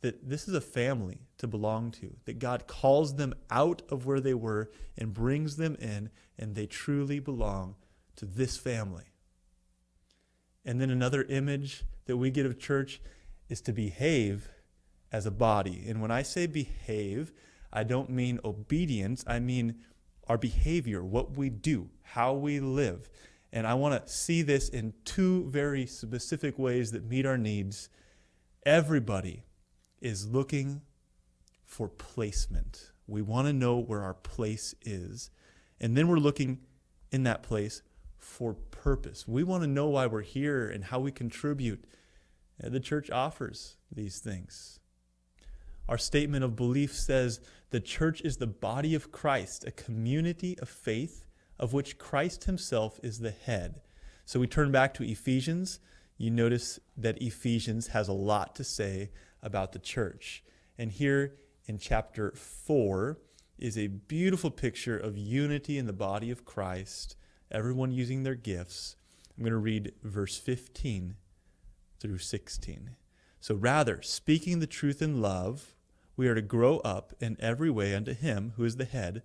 that 0.00 0.28
this 0.28 0.46
is 0.48 0.54
a 0.54 0.60
family 0.60 1.20
to 1.38 1.46
belong 1.46 1.90
to, 1.90 2.16
that 2.26 2.38
God 2.38 2.66
calls 2.66 3.14
them 3.14 3.34
out 3.50 3.82
of 3.88 4.04
where 4.04 4.20
they 4.20 4.34
were 4.34 4.70
and 4.98 5.14
brings 5.14 5.56
them 5.56 5.76
in, 5.76 6.10
and 6.38 6.54
they 6.54 6.66
truly 6.66 7.18
belong 7.18 7.76
to 8.16 8.26
this 8.26 8.56
family. 8.56 9.12
And 10.64 10.80
then 10.80 10.90
another 10.90 11.22
image 11.24 11.84
that 12.06 12.16
we 12.16 12.30
get 12.30 12.46
of 12.46 12.58
church 12.58 13.00
is 13.48 13.60
to 13.62 13.72
behave 13.72 14.48
as 15.12 15.26
a 15.26 15.30
body. 15.30 15.84
And 15.86 16.00
when 16.00 16.10
I 16.10 16.22
say 16.22 16.46
behave, 16.46 17.32
I 17.72 17.84
don't 17.84 18.10
mean 18.10 18.40
obedience, 18.44 19.24
I 19.26 19.38
mean 19.38 19.76
our 20.28 20.38
behavior, 20.38 21.04
what 21.04 21.36
we 21.36 21.50
do, 21.50 21.90
how 22.02 22.32
we 22.34 22.58
live. 22.58 23.08
And 23.52 23.66
I 23.66 23.74
want 23.74 24.04
to 24.06 24.12
see 24.12 24.42
this 24.42 24.68
in 24.68 24.92
two 25.04 25.48
very 25.50 25.86
specific 25.86 26.58
ways 26.58 26.90
that 26.92 27.04
meet 27.04 27.26
our 27.26 27.38
needs. 27.38 27.88
Everybody 28.64 29.44
is 30.00 30.26
looking 30.26 30.82
for 31.64 31.88
placement. 31.88 32.90
We 33.06 33.22
want 33.22 33.46
to 33.46 33.52
know 33.52 33.78
where 33.78 34.02
our 34.02 34.14
place 34.14 34.74
is. 34.82 35.30
And 35.80 35.96
then 35.96 36.08
we're 36.08 36.16
looking 36.16 36.58
in 37.12 37.22
that 37.22 37.42
place 37.42 37.82
for 38.26 38.54
purpose. 38.54 39.26
We 39.26 39.44
want 39.44 39.62
to 39.62 39.68
know 39.68 39.86
why 39.86 40.06
we're 40.06 40.22
here 40.22 40.68
and 40.68 40.84
how 40.84 40.98
we 40.98 41.12
contribute. 41.12 41.84
Uh, 42.62 42.68
the 42.68 42.80
church 42.80 43.10
offers 43.10 43.76
these 43.90 44.18
things. 44.18 44.80
Our 45.88 45.96
statement 45.96 46.44
of 46.44 46.56
belief 46.56 46.92
says 46.92 47.40
the 47.70 47.80
church 47.80 48.20
is 48.22 48.36
the 48.36 48.46
body 48.46 48.94
of 48.94 49.12
Christ, 49.12 49.64
a 49.64 49.70
community 49.70 50.58
of 50.58 50.68
faith 50.68 51.24
of 51.58 51.72
which 51.72 51.98
Christ 51.98 52.44
himself 52.44 52.98
is 53.02 53.20
the 53.20 53.30
head. 53.30 53.80
So 54.24 54.40
we 54.40 54.46
turn 54.46 54.72
back 54.72 54.92
to 54.94 55.04
Ephesians. 55.04 55.78
You 56.18 56.30
notice 56.30 56.80
that 56.96 57.22
Ephesians 57.22 57.88
has 57.88 58.08
a 58.08 58.12
lot 58.12 58.54
to 58.56 58.64
say 58.64 59.10
about 59.42 59.72
the 59.72 59.78
church. 59.78 60.42
And 60.76 60.90
here 60.90 61.36
in 61.66 61.78
chapter 61.78 62.32
4 62.32 63.18
is 63.58 63.78
a 63.78 63.86
beautiful 63.86 64.50
picture 64.50 64.98
of 64.98 65.16
unity 65.16 65.78
in 65.78 65.86
the 65.86 65.92
body 65.92 66.30
of 66.30 66.44
Christ, 66.44 67.16
everyone 67.50 67.92
using 67.92 68.22
their 68.22 68.34
gifts. 68.34 68.96
I'm 69.36 69.44
going 69.44 69.52
to 69.52 69.58
read 69.58 69.92
verse 70.02 70.38
15 70.38 71.16
through 72.00 72.18
16. 72.18 72.96
So, 73.40 73.54
rather, 73.54 74.02
speaking 74.02 74.58
the 74.58 74.66
truth 74.66 75.00
in 75.00 75.20
love, 75.20 75.74
we 76.16 76.28
are 76.28 76.34
to 76.34 76.42
grow 76.42 76.78
up 76.78 77.12
in 77.20 77.36
every 77.38 77.70
way 77.70 77.94
unto 77.94 78.14
Him 78.14 78.52
who 78.56 78.64
is 78.64 78.76
the 78.76 78.84
head, 78.84 79.22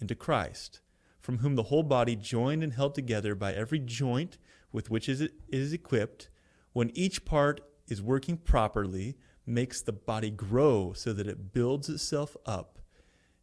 into 0.00 0.14
Christ, 0.14 0.80
from 1.20 1.38
whom 1.38 1.56
the 1.56 1.64
whole 1.64 1.82
body, 1.82 2.16
joined 2.16 2.62
and 2.62 2.72
held 2.72 2.94
together 2.94 3.34
by 3.34 3.52
every 3.52 3.78
joint 3.78 4.38
with 4.72 4.90
which 4.90 5.08
it 5.08 5.32
is 5.48 5.72
equipped, 5.72 6.28
when 6.72 6.90
each 6.94 7.24
part 7.24 7.60
is 7.88 8.02
working 8.02 8.36
properly, 8.36 9.16
makes 9.46 9.80
the 9.80 9.92
body 9.92 10.30
grow 10.30 10.92
so 10.92 11.12
that 11.12 11.26
it 11.26 11.52
builds 11.52 11.88
itself 11.88 12.36
up 12.46 12.78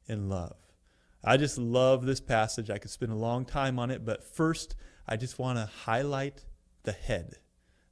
in 0.08 0.28
love. 0.30 0.69
I 1.24 1.38
just 1.38 1.58
love 1.58 2.06
this 2.06 2.22
passage. 2.22 2.70
I 2.70 2.78
could 2.78 2.92
spend 2.92 3.12
a 3.12 3.16
long 3.16 3.46
time 3.46 3.78
on 3.78 3.92
it, 3.92 4.06
but 4.06 4.24
first, 4.24 4.76
I 5.08 5.18
just 5.18 5.38
want 5.38 5.58
to 5.58 5.66
highlight 5.66 6.46
the 6.84 6.92
head. 6.92 7.36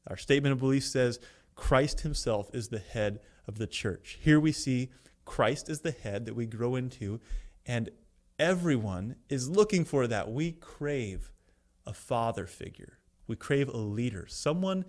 Our 0.08 0.18
statement 0.18 0.54
of 0.54 0.60
belief 0.60 0.86
says 0.86 1.20
Christ 1.56 2.02
himself 2.02 2.50
is 2.54 2.70
the 2.70 2.80
head 2.80 3.20
of 3.48 3.58
the 3.58 3.68
church. 3.68 4.18
Here 4.22 4.40
we 4.40 4.52
see 4.52 4.90
Christ 5.26 5.70
is 5.70 5.82
the 5.82 5.92
head 5.92 6.26
that 6.26 6.36
we 6.36 6.46
grow 6.46 6.76
into, 6.76 7.20
and 7.66 7.90
everyone 8.40 9.18
is 9.30 9.50
looking 9.50 9.84
for 9.84 10.08
that. 10.08 10.32
We 10.32 10.54
crave 10.54 11.32
a 11.86 11.94
father 11.94 12.46
figure, 12.46 13.00
we 13.28 13.36
crave 13.36 13.68
a 13.68 13.78
leader, 13.78 14.26
someone 14.28 14.86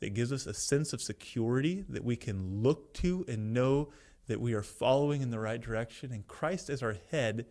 that 0.00 0.14
gives 0.14 0.32
us 0.32 0.46
a 0.46 0.54
sense 0.54 0.92
of 0.92 1.02
security 1.02 1.84
that 1.88 2.04
we 2.04 2.16
can 2.16 2.62
look 2.62 2.94
to 2.94 3.24
and 3.28 3.52
know 3.52 3.90
that 4.26 4.40
we 4.40 4.54
are 4.54 4.62
following 4.62 5.22
in 5.22 5.30
the 5.30 5.38
right 5.38 5.60
direction. 5.60 6.10
And 6.10 6.26
Christ, 6.26 6.70
as 6.70 6.82
our 6.82 6.96
head, 7.10 7.46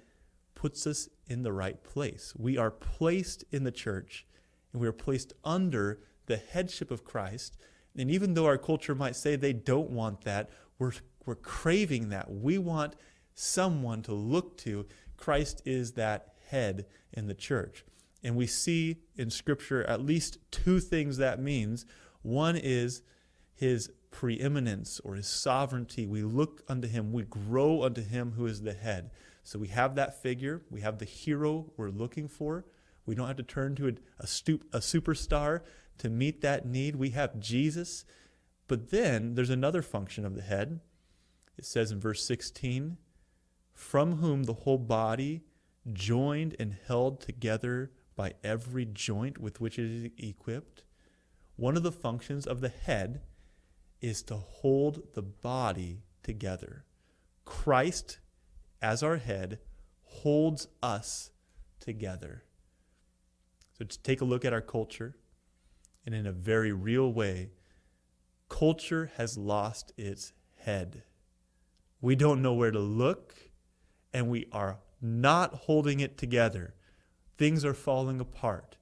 puts 0.60 0.86
us 0.86 1.08
in 1.28 1.42
the 1.42 1.54
right 1.54 1.82
place. 1.86 2.34
We 2.38 2.58
are 2.58 2.70
placed 2.70 3.46
in 3.50 3.64
the 3.64 3.72
church 3.72 4.28
and 4.74 4.82
we 4.82 4.90
are 4.90 4.92
placed 4.92 5.32
under 5.42 6.02
the 6.26 6.36
headship 6.36 6.92
of 6.92 7.06
Christ. 7.06 7.56
And 7.98 8.12
even 8.12 8.34
though 8.34 8.46
our 8.46 8.58
culture 8.58 8.94
might 8.94 9.16
say 9.16 9.38
they 9.38 9.54
don't 9.54 9.90
want 9.90 10.26
that, 10.26 10.50
we're, 10.78 10.92
we're 11.26 11.36
craving 11.36 12.10
that. 12.10 12.30
We 12.30 12.58
want 12.58 12.98
someone 13.34 14.02
to 14.02 14.14
look 14.14 14.58
to. 14.58 14.86
Christ 15.16 15.62
is 15.64 15.94
that 15.94 16.34
head 16.50 16.88
in 17.14 17.28
the 17.28 17.34
church. 17.34 17.86
And 18.22 18.36
we 18.36 18.46
see 18.46 18.98
in 19.16 19.30
Scripture 19.30 19.86
at 19.86 20.02
least 20.02 20.40
two 20.52 20.82
things 20.82 21.16
that 21.18 21.40
means. 21.40 21.86
One 22.22 22.58
is 22.58 23.02
his 23.56 23.94
preeminence 24.12 25.00
or 25.06 25.16
his 25.16 25.28
sovereignty. 25.28 26.06
We 26.06 26.22
look 26.22 26.64
unto 26.68 26.90
him, 26.90 27.14
we 27.14 27.24
grow 27.24 27.84
unto 27.84 28.04
him 28.04 28.34
who 28.34 28.46
is 28.46 28.62
the 28.62 28.74
head. 28.74 29.12
So 29.50 29.58
we 29.58 29.70
have 29.70 29.96
that 29.96 30.22
figure, 30.22 30.62
we 30.70 30.82
have 30.82 31.00
the 31.00 31.06
hero 31.06 31.72
we're 31.76 31.90
looking 31.90 32.28
for. 32.28 32.66
We 33.08 33.16
don't 33.16 33.26
have 33.26 33.38
to 33.38 33.42
turn 33.42 33.74
to 33.78 33.88
a, 33.88 33.94
a, 34.20 34.28
stoop, 34.28 34.64
a 34.72 34.78
superstar 34.78 35.62
to 35.98 36.08
meet 36.08 36.42
that 36.42 36.68
need. 36.68 36.96
We 36.96 37.10
have 37.10 37.40
Jesus. 37.40 38.06
But 38.68 38.92
then 38.92 39.34
there's 39.34 39.50
another 39.50 39.82
function 39.82 40.24
of 40.24 40.36
the 40.36 40.44
head. 40.44 40.82
It 41.58 41.66
says 41.66 41.92
in 41.92 42.00
verse 42.00 42.24
16, 42.28 42.98
from 43.74 44.18
whom 44.18 44.44
the 44.44 44.54
whole 44.54 44.78
body, 44.78 45.42
joined 45.92 46.56
and 46.60 46.78
held 46.86 47.20
together 47.20 47.90
by 48.16 48.34
every 48.44 48.86
joint 48.86 49.40
with 49.40 49.60
which 49.60 49.80
it 49.80 49.90
is 49.90 50.12
equipped, 50.20 50.84
one 51.56 51.76
of 51.76 51.82
the 51.82 51.92
functions 51.92 52.46
of 52.46 52.62
the 52.62 52.70
head 52.70 53.22
is 54.00 54.22
to 54.22 54.36
hold 54.36 55.16
the 55.16 55.24
body 55.24 56.04
together. 56.22 56.86
Christ, 57.46 58.20
as 58.82 59.04
our 59.04 59.18
head, 59.18 59.60
holds 60.04 60.68
us 60.82 61.32
together. 61.80 62.44
So, 63.78 63.86
to 63.86 64.00
take 64.02 64.22
a 64.22 64.26
look 64.26 64.44
at 64.44 64.54
our 64.54 64.62
culture, 64.62 65.16
and 66.06 66.14
in 66.14 66.26
a 66.26 66.32
very 66.32 66.72
real 66.72 67.12
way, 67.12 67.52
culture 68.50 69.12
has 69.18 69.38
lost 69.38 69.94
its 69.98 70.34
head. 70.58 71.04
We 72.02 72.16
don't 72.16 72.42
know 72.42 72.54
where 72.54 72.72
to 72.72 72.80
look, 72.80 73.36
and 74.14 74.30
we 74.30 74.48
are 74.52 74.80
not 75.02 75.54
holding 75.54 76.00
it 76.00 76.18
together. 76.18 76.74
Things 77.38 77.64
are 77.64 77.74
falling 77.74 78.20
apart. 78.20 78.78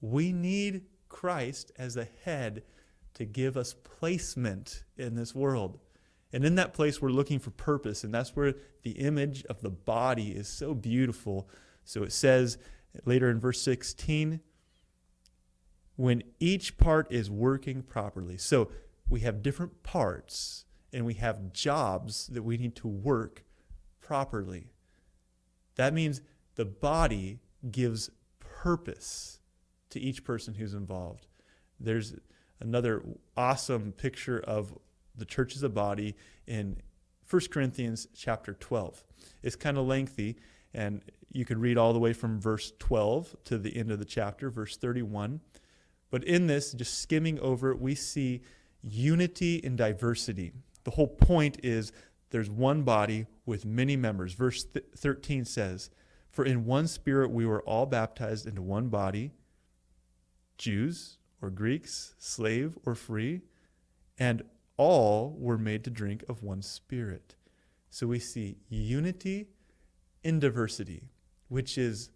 We 0.00 0.32
need 0.32 0.82
Christ 1.08 1.72
as 1.76 1.96
a 1.96 2.08
head 2.24 2.62
to 3.14 3.24
give 3.24 3.56
us 3.56 3.74
placement 3.74 4.84
in 4.96 5.14
this 5.14 5.34
world. 5.34 5.78
And 6.32 6.44
in 6.44 6.54
that 6.56 6.72
place, 6.72 7.02
we're 7.02 7.10
looking 7.10 7.38
for 7.38 7.50
purpose. 7.50 8.04
And 8.04 8.14
that's 8.14 8.36
where 8.36 8.54
the 8.82 8.92
image 8.92 9.44
of 9.46 9.60
the 9.62 9.70
body 9.70 10.30
is 10.30 10.48
so 10.48 10.74
beautiful. 10.74 11.48
So 11.84 12.02
it 12.02 12.12
says 12.12 12.58
later 13.04 13.30
in 13.30 13.40
verse 13.40 13.60
16, 13.62 14.40
when 15.96 16.22
each 16.38 16.78
part 16.78 17.10
is 17.12 17.30
working 17.30 17.82
properly. 17.82 18.38
So 18.38 18.70
we 19.08 19.20
have 19.20 19.42
different 19.42 19.82
parts 19.82 20.64
and 20.92 21.04
we 21.04 21.14
have 21.14 21.52
jobs 21.52 22.28
that 22.28 22.42
we 22.42 22.56
need 22.56 22.74
to 22.76 22.88
work 22.88 23.44
properly. 24.00 24.72
That 25.76 25.92
means 25.92 26.22
the 26.54 26.64
body 26.64 27.40
gives 27.70 28.10
purpose 28.38 29.40
to 29.90 30.00
each 30.00 30.24
person 30.24 30.54
who's 30.54 30.74
involved. 30.74 31.26
There's 31.78 32.14
another 32.60 33.02
awesome 33.36 33.92
picture 33.92 34.38
of 34.38 34.76
the 35.20 35.24
church 35.24 35.54
is 35.54 35.62
a 35.62 35.68
body 35.68 36.16
in 36.46 36.78
1 37.28 37.42
Corinthians 37.52 38.08
chapter 38.16 38.54
12. 38.54 39.04
It's 39.42 39.54
kind 39.54 39.78
of 39.78 39.86
lengthy, 39.86 40.36
and 40.74 41.02
you 41.30 41.44
could 41.44 41.58
read 41.58 41.78
all 41.78 41.92
the 41.92 41.98
way 42.00 42.12
from 42.12 42.40
verse 42.40 42.72
12 42.80 43.36
to 43.44 43.58
the 43.58 43.76
end 43.76 43.92
of 43.92 44.00
the 44.00 44.04
chapter, 44.04 44.50
verse 44.50 44.76
31. 44.76 45.40
But 46.10 46.24
in 46.24 46.48
this, 46.48 46.72
just 46.72 46.98
skimming 46.98 47.38
over 47.38 47.70
it, 47.70 47.80
we 47.80 47.94
see 47.94 48.42
unity 48.82 49.56
in 49.56 49.76
diversity. 49.76 50.52
The 50.82 50.92
whole 50.92 51.06
point 51.06 51.58
is 51.62 51.92
there's 52.30 52.50
one 52.50 52.82
body 52.82 53.26
with 53.46 53.64
many 53.64 53.96
members. 53.96 54.32
Verse 54.32 54.64
th- 54.64 54.86
13 54.96 55.44
says, 55.44 55.90
For 56.30 56.44
in 56.44 56.64
one 56.64 56.88
spirit 56.88 57.30
we 57.30 57.46
were 57.46 57.62
all 57.62 57.86
baptized 57.86 58.46
into 58.46 58.62
one 58.62 58.88
body, 58.88 59.32
Jews 60.58 61.18
or 61.42 61.50
Greeks, 61.50 62.14
slave 62.18 62.78
or 62.84 62.94
free, 62.94 63.42
and 64.18 64.42
all 64.80 65.36
were 65.38 65.58
made 65.58 65.84
to 65.84 65.90
drink 65.90 66.24
of 66.26 66.42
one 66.42 66.62
spirit. 66.62 67.34
So 67.90 68.06
we 68.06 68.18
see 68.18 68.56
unity 68.70 69.48
in 70.24 70.40
diversity, 70.40 71.10
which 71.48 71.76
is 71.76 72.08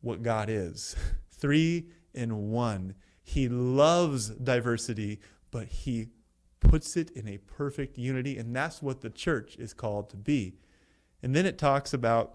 what 0.00 0.20
God 0.20 0.50
is. 0.50 0.96
Three 1.30 1.86
in 2.12 2.50
one. 2.50 2.96
He 3.22 3.48
loves 3.48 4.30
diversity, 4.30 5.20
but 5.52 5.68
he 5.68 6.08
puts 6.58 6.96
it 6.96 7.12
in 7.12 7.28
a 7.28 7.38
perfect 7.38 7.96
unity, 7.96 8.36
and 8.36 8.54
that's 8.54 8.82
what 8.82 9.00
the 9.00 9.10
church 9.10 9.54
is 9.54 9.72
called 9.72 10.10
to 10.10 10.16
be. 10.16 10.56
And 11.22 11.36
then 11.36 11.46
it 11.46 11.56
talks 11.56 11.94
about 11.94 12.34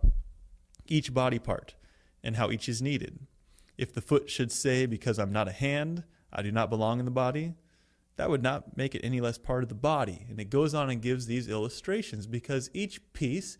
each 0.87 1.13
body 1.13 1.39
part 1.39 1.75
and 2.23 2.37
how 2.37 2.51
each 2.51 2.69
is 2.69 2.81
needed. 2.81 3.27
If 3.77 3.93
the 3.93 4.01
foot 4.01 4.29
should 4.29 4.51
say, 4.51 4.85
Because 4.85 5.19
I'm 5.19 5.33
not 5.33 5.49
a 5.49 5.53
hand, 5.53 6.05
I 6.31 6.41
do 6.41 6.53
not 6.53 6.69
belong 6.69 6.99
in 6.99 7.05
the 7.05 7.11
body, 7.11 7.55
that 8.21 8.29
would 8.29 8.43
not 8.43 8.77
make 8.77 8.93
it 8.93 9.01
any 9.03 9.19
less 9.19 9.39
part 9.39 9.63
of 9.63 9.69
the 9.69 9.73
body. 9.73 10.27
And 10.29 10.39
it 10.39 10.51
goes 10.51 10.75
on 10.75 10.91
and 10.91 11.01
gives 11.01 11.25
these 11.25 11.49
illustrations 11.49 12.27
because 12.27 12.69
each 12.71 13.01
piece 13.13 13.57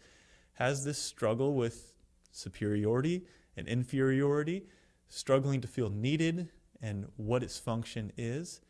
has 0.54 0.86
this 0.86 1.00
struggle 1.00 1.56
with 1.56 1.96
superiority 2.30 3.26
and 3.58 3.68
inferiority, 3.68 4.68
struggling 5.08 5.62
to 5.62 5.68
feel 5.68 5.90
needed 5.90 6.50
and 6.80 7.08
what 7.16 7.42
its 7.42 7.58
function 7.58 8.12
is. 8.18 8.62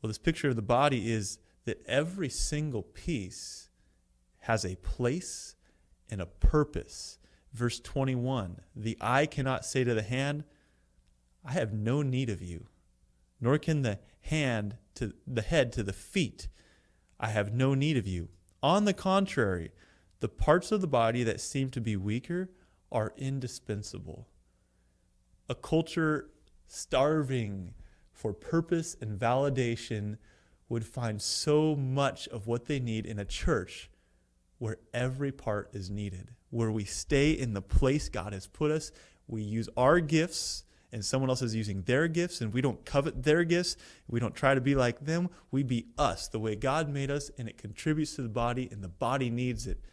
Well, 0.00 0.06
this 0.06 0.16
picture 0.16 0.50
of 0.50 0.54
the 0.54 0.62
body 0.62 1.10
is 1.10 1.40
that 1.64 1.84
every 1.86 2.28
single 2.28 2.82
piece 2.82 3.68
has 4.42 4.64
a 4.64 4.76
place 4.76 5.56
and 6.08 6.20
a 6.20 6.26
purpose. 6.26 7.18
Verse 7.52 7.80
21 7.80 8.60
The 8.76 8.96
eye 9.00 9.26
cannot 9.26 9.64
say 9.64 9.82
to 9.82 9.92
the 9.92 10.02
hand, 10.02 10.44
I 11.44 11.50
have 11.50 11.72
no 11.72 12.02
need 12.02 12.30
of 12.30 12.40
you, 12.40 12.68
nor 13.40 13.58
can 13.58 13.82
the 13.82 13.98
hand 14.22 14.76
to 14.94 15.14
the 15.26 15.42
head 15.42 15.72
to 15.72 15.82
the 15.82 15.92
feet, 15.92 16.48
I 17.18 17.28
have 17.28 17.52
no 17.52 17.74
need 17.74 17.96
of 17.96 18.06
you. 18.06 18.28
On 18.62 18.84
the 18.84 18.92
contrary, 18.92 19.72
the 20.20 20.28
parts 20.28 20.70
of 20.70 20.80
the 20.80 20.86
body 20.86 21.22
that 21.22 21.40
seem 21.40 21.70
to 21.70 21.80
be 21.80 21.96
weaker 21.96 22.50
are 22.92 23.14
indispensable. 23.16 24.28
A 25.48 25.54
culture 25.54 26.30
starving 26.66 27.74
for 28.12 28.32
purpose 28.32 28.96
and 29.00 29.18
validation 29.18 30.18
would 30.68 30.84
find 30.84 31.20
so 31.20 31.74
much 31.74 32.28
of 32.28 32.46
what 32.46 32.66
they 32.66 32.78
need 32.78 33.06
in 33.06 33.18
a 33.18 33.24
church 33.24 33.90
where 34.58 34.76
every 34.92 35.32
part 35.32 35.70
is 35.72 35.90
needed, 35.90 36.28
where 36.50 36.70
we 36.70 36.84
stay 36.84 37.32
in 37.32 37.54
the 37.54 37.62
place 37.62 38.08
God 38.08 38.32
has 38.32 38.46
put 38.46 38.70
us. 38.70 38.92
We 39.26 39.42
use 39.42 39.68
our 39.76 40.00
gifts, 40.00 40.64
and 40.92 41.04
someone 41.04 41.30
else 41.30 41.42
is 41.42 41.54
using 41.54 41.82
their 41.82 42.08
gifts, 42.08 42.40
and 42.40 42.52
we 42.52 42.60
don't 42.60 42.84
covet 42.84 43.22
their 43.22 43.44
gifts. 43.44 43.76
We 44.08 44.20
don't 44.20 44.34
try 44.34 44.54
to 44.54 44.60
be 44.60 44.74
like 44.74 45.04
them. 45.04 45.30
We 45.50 45.62
be 45.62 45.86
us, 45.96 46.28
the 46.28 46.40
way 46.40 46.56
God 46.56 46.88
made 46.88 47.10
us, 47.10 47.30
and 47.38 47.48
it 47.48 47.58
contributes 47.58 48.16
to 48.16 48.22
the 48.22 48.28
body, 48.28 48.68
and 48.70 48.82
the 48.82 48.88
body 48.88 49.30
needs 49.30 49.66
it. 49.66 49.84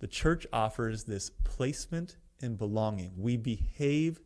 The 0.00 0.08
church 0.08 0.46
offers 0.52 1.04
this 1.04 1.30
placement 1.30 2.16
and 2.40 2.56
belonging. 2.56 3.12
We 3.16 3.36
behave 3.36 4.20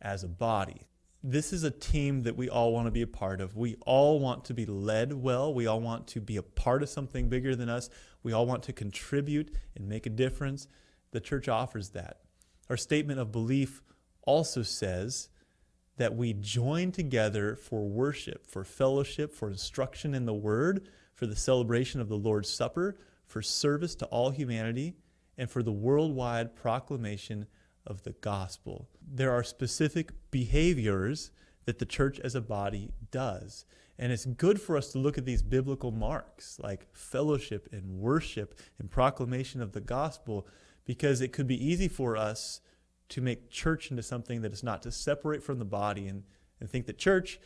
as 0.00 0.22
a 0.22 0.28
body 0.28 0.86
this 1.22 1.52
is 1.52 1.64
a 1.64 1.70
team 1.70 2.22
that 2.22 2.36
we 2.36 2.48
all 2.48 2.72
want 2.72 2.86
to 2.86 2.90
be 2.90 3.02
a 3.02 3.06
part 3.06 3.40
of. 3.40 3.56
We 3.56 3.76
all 3.84 4.20
want 4.20 4.46
to 4.46 4.54
be 4.54 4.64
led 4.64 5.12
well. 5.12 5.52
We 5.52 5.66
all 5.66 5.80
want 5.80 6.06
to 6.08 6.20
be 6.20 6.36
a 6.36 6.42
part 6.42 6.82
of 6.82 6.88
something 6.88 7.28
bigger 7.28 7.54
than 7.54 7.68
us. 7.68 7.90
We 8.22 8.32
all 8.32 8.46
want 8.46 8.62
to 8.64 8.72
contribute 8.72 9.54
and 9.76 9.88
make 9.88 10.06
a 10.06 10.10
difference. 10.10 10.66
The 11.10 11.20
church 11.20 11.48
offers 11.48 11.90
that. 11.90 12.20
Our 12.70 12.76
statement 12.76 13.20
of 13.20 13.32
belief 13.32 13.82
also 14.30 14.62
says 14.62 15.28
that 15.96 16.14
we 16.14 16.32
join 16.32 16.92
together 16.92 17.56
for 17.56 17.88
worship, 17.88 18.46
for 18.46 18.62
fellowship, 18.62 19.34
for 19.34 19.50
instruction 19.50 20.14
in 20.14 20.24
the 20.24 20.32
word, 20.32 20.86
for 21.16 21.26
the 21.26 21.34
celebration 21.34 22.00
of 22.00 22.08
the 22.08 22.16
Lord's 22.16 22.48
Supper, 22.48 22.96
for 23.26 23.42
service 23.42 23.96
to 23.96 24.06
all 24.06 24.30
humanity, 24.30 24.94
and 25.36 25.50
for 25.50 25.64
the 25.64 25.72
worldwide 25.72 26.54
proclamation 26.54 27.44
of 27.84 28.04
the 28.04 28.12
gospel. 28.20 28.88
There 29.04 29.32
are 29.32 29.42
specific 29.42 30.12
behaviors 30.30 31.32
that 31.64 31.80
the 31.80 31.84
church 31.84 32.20
as 32.20 32.36
a 32.36 32.40
body 32.40 32.92
does. 33.10 33.64
And 33.98 34.12
it's 34.12 34.26
good 34.26 34.60
for 34.60 34.76
us 34.76 34.92
to 34.92 34.98
look 34.98 35.18
at 35.18 35.26
these 35.26 35.42
biblical 35.42 35.90
marks 35.90 36.60
like 36.62 36.86
fellowship 36.94 37.68
and 37.72 37.98
worship 37.98 38.56
and 38.78 38.88
proclamation 38.88 39.60
of 39.60 39.72
the 39.72 39.80
gospel 39.80 40.46
because 40.84 41.20
it 41.20 41.32
could 41.32 41.48
be 41.48 41.66
easy 41.66 41.88
for 41.88 42.16
us 42.16 42.60
to 43.10 43.20
make 43.20 43.50
church 43.50 43.90
into 43.90 44.02
something 44.02 44.42
that 44.42 44.52
is 44.52 44.62
not 44.62 44.82
to 44.82 44.90
separate 44.90 45.42
from 45.42 45.58
the 45.58 45.64
body 45.64 46.08
and, 46.08 46.24
and 46.60 46.70
think 46.70 46.86
that 46.86 46.98
church 46.98 47.38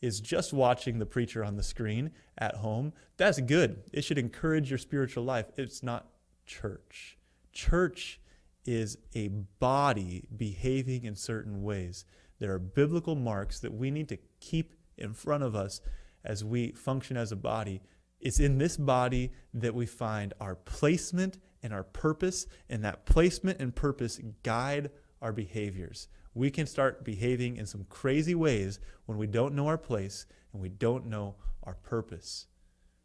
is 0.00 0.20
just 0.20 0.52
watching 0.52 0.98
the 0.98 1.06
preacher 1.06 1.44
on 1.44 1.56
the 1.56 1.62
screen 1.62 2.10
at 2.38 2.56
home. 2.56 2.92
That's 3.16 3.40
good. 3.40 3.82
It 3.92 4.04
should 4.04 4.18
encourage 4.18 4.70
your 4.70 4.78
spiritual 4.78 5.24
life. 5.24 5.46
It's 5.56 5.82
not 5.82 6.06
church. 6.46 7.18
Church 7.52 8.20
is 8.64 8.98
a 9.14 9.28
body 9.58 10.28
behaving 10.36 11.04
in 11.04 11.16
certain 11.16 11.62
ways. 11.62 12.04
There 12.38 12.52
are 12.52 12.58
biblical 12.58 13.16
marks 13.16 13.60
that 13.60 13.74
we 13.74 13.90
need 13.90 14.08
to 14.08 14.18
keep 14.40 14.74
in 14.96 15.14
front 15.14 15.42
of 15.42 15.56
us 15.56 15.80
as 16.24 16.44
we 16.44 16.72
function 16.72 17.16
as 17.16 17.32
a 17.32 17.36
body. 17.36 17.80
It's 18.20 18.38
in 18.38 18.58
this 18.58 18.76
body 18.76 19.32
that 19.54 19.74
we 19.74 19.86
find 19.86 20.34
our 20.40 20.54
placement 20.54 21.38
and 21.62 21.72
our 21.72 21.82
purpose, 21.82 22.46
and 22.68 22.84
that 22.84 23.04
placement 23.04 23.60
and 23.60 23.74
purpose 23.74 24.20
guide 24.44 24.90
our 25.20 25.32
behaviors. 25.32 26.08
We 26.34 26.50
can 26.50 26.66
start 26.66 27.04
behaving 27.04 27.56
in 27.56 27.66
some 27.66 27.84
crazy 27.88 28.34
ways 28.34 28.80
when 29.06 29.18
we 29.18 29.26
don't 29.26 29.54
know 29.54 29.66
our 29.66 29.78
place 29.78 30.26
and 30.52 30.62
we 30.62 30.68
don't 30.68 31.06
know 31.06 31.36
our 31.64 31.74
purpose. 31.74 32.46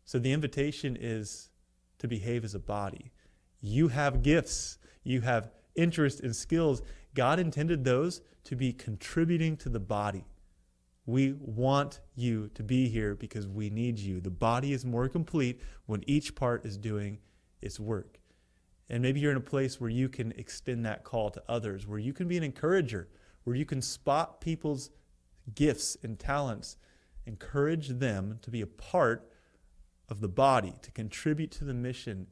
So 0.05 0.19
the 0.19 0.33
invitation 0.33 0.97
is 0.99 1.49
to 1.99 2.07
behave 2.07 2.43
as 2.43 2.53
a 2.55 2.59
body. 2.59 3.11
You 3.61 3.87
have 3.87 4.21
gifts 4.21 4.77
you 5.03 5.21
have 5.21 5.51
interest 5.75 6.21
and 6.21 6.35
skills, 6.35 6.81
God 7.13 7.39
intended 7.39 7.83
those 7.83 8.21
to 8.45 8.55
be 8.55 8.73
contributing 8.73 9.57
to 9.57 9.69
the 9.69 9.79
body. 9.79 10.25
We 11.05 11.33
want 11.39 11.99
you 12.15 12.49
to 12.55 12.63
be 12.63 12.87
here 12.87 13.15
because 13.15 13.47
we 13.47 13.69
need 13.69 13.99
you. 13.99 14.21
The 14.21 14.31
body 14.31 14.71
is 14.71 14.85
more 14.85 15.09
complete 15.09 15.61
when 15.85 16.03
each 16.07 16.33
part 16.35 16.65
is 16.65 16.77
doing 16.77 17.19
its 17.61 17.79
work. 17.79 18.19
And 18.89 19.01
maybe 19.01 19.19
you're 19.19 19.31
in 19.31 19.37
a 19.37 19.41
place 19.41 19.79
where 19.79 19.89
you 19.89 20.09
can 20.09 20.33
extend 20.33 20.85
that 20.85 21.03
call 21.03 21.29
to 21.31 21.43
others, 21.47 21.87
where 21.87 21.99
you 21.99 22.13
can 22.13 22.27
be 22.27 22.37
an 22.37 22.43
encourager, 22.43 23.07
where 23.43 23.55
you 23.55 23.65
can 23.65 23.81
spot 23.81 24.41
people's 24.41 24.89
gifts 25.55 25.97
and 26.03 26.19
talents, 26.19 26.77
encourage 27.25 27.87
them 27.87 28.39
to 28.41 28.51
be 28.51 28.61
a 28.61 28.67
part 28.67 29.29
of 30.09 30.19
the 30.19 30.27
body, 30.27 30.73
to 30.81 30.91
contribute 30.91 31.51
to 31.51 31.65
the 31.65 31.73
mission 31.73 32.27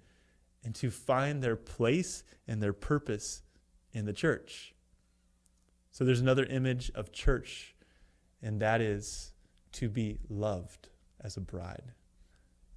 and 0.63 0.75
to 0.75 0.91
find 0.91 1.41
their 1.41 1.55
place 1.55 2.23
and 2.47 2.61
their 2.61 2.73
purpose 2.73 3.41
in 3.93 4.05
the 4.05 4.13
church. 4.13 4.75
So 5.89 6.03
there's 6.05 6.21
another 6.21 6.45
image 6.45 6.91
of 6.95 7.11
church, 7.11 7.75
and 8.41 8.61
that 8.61 8.81
is 8.81 9.33
to 9.73 9.89
be 9.89 10.19
loved 10.29 10.89
as 11.21 11.37
a 11.37 11.41
bride. 11.41 11.93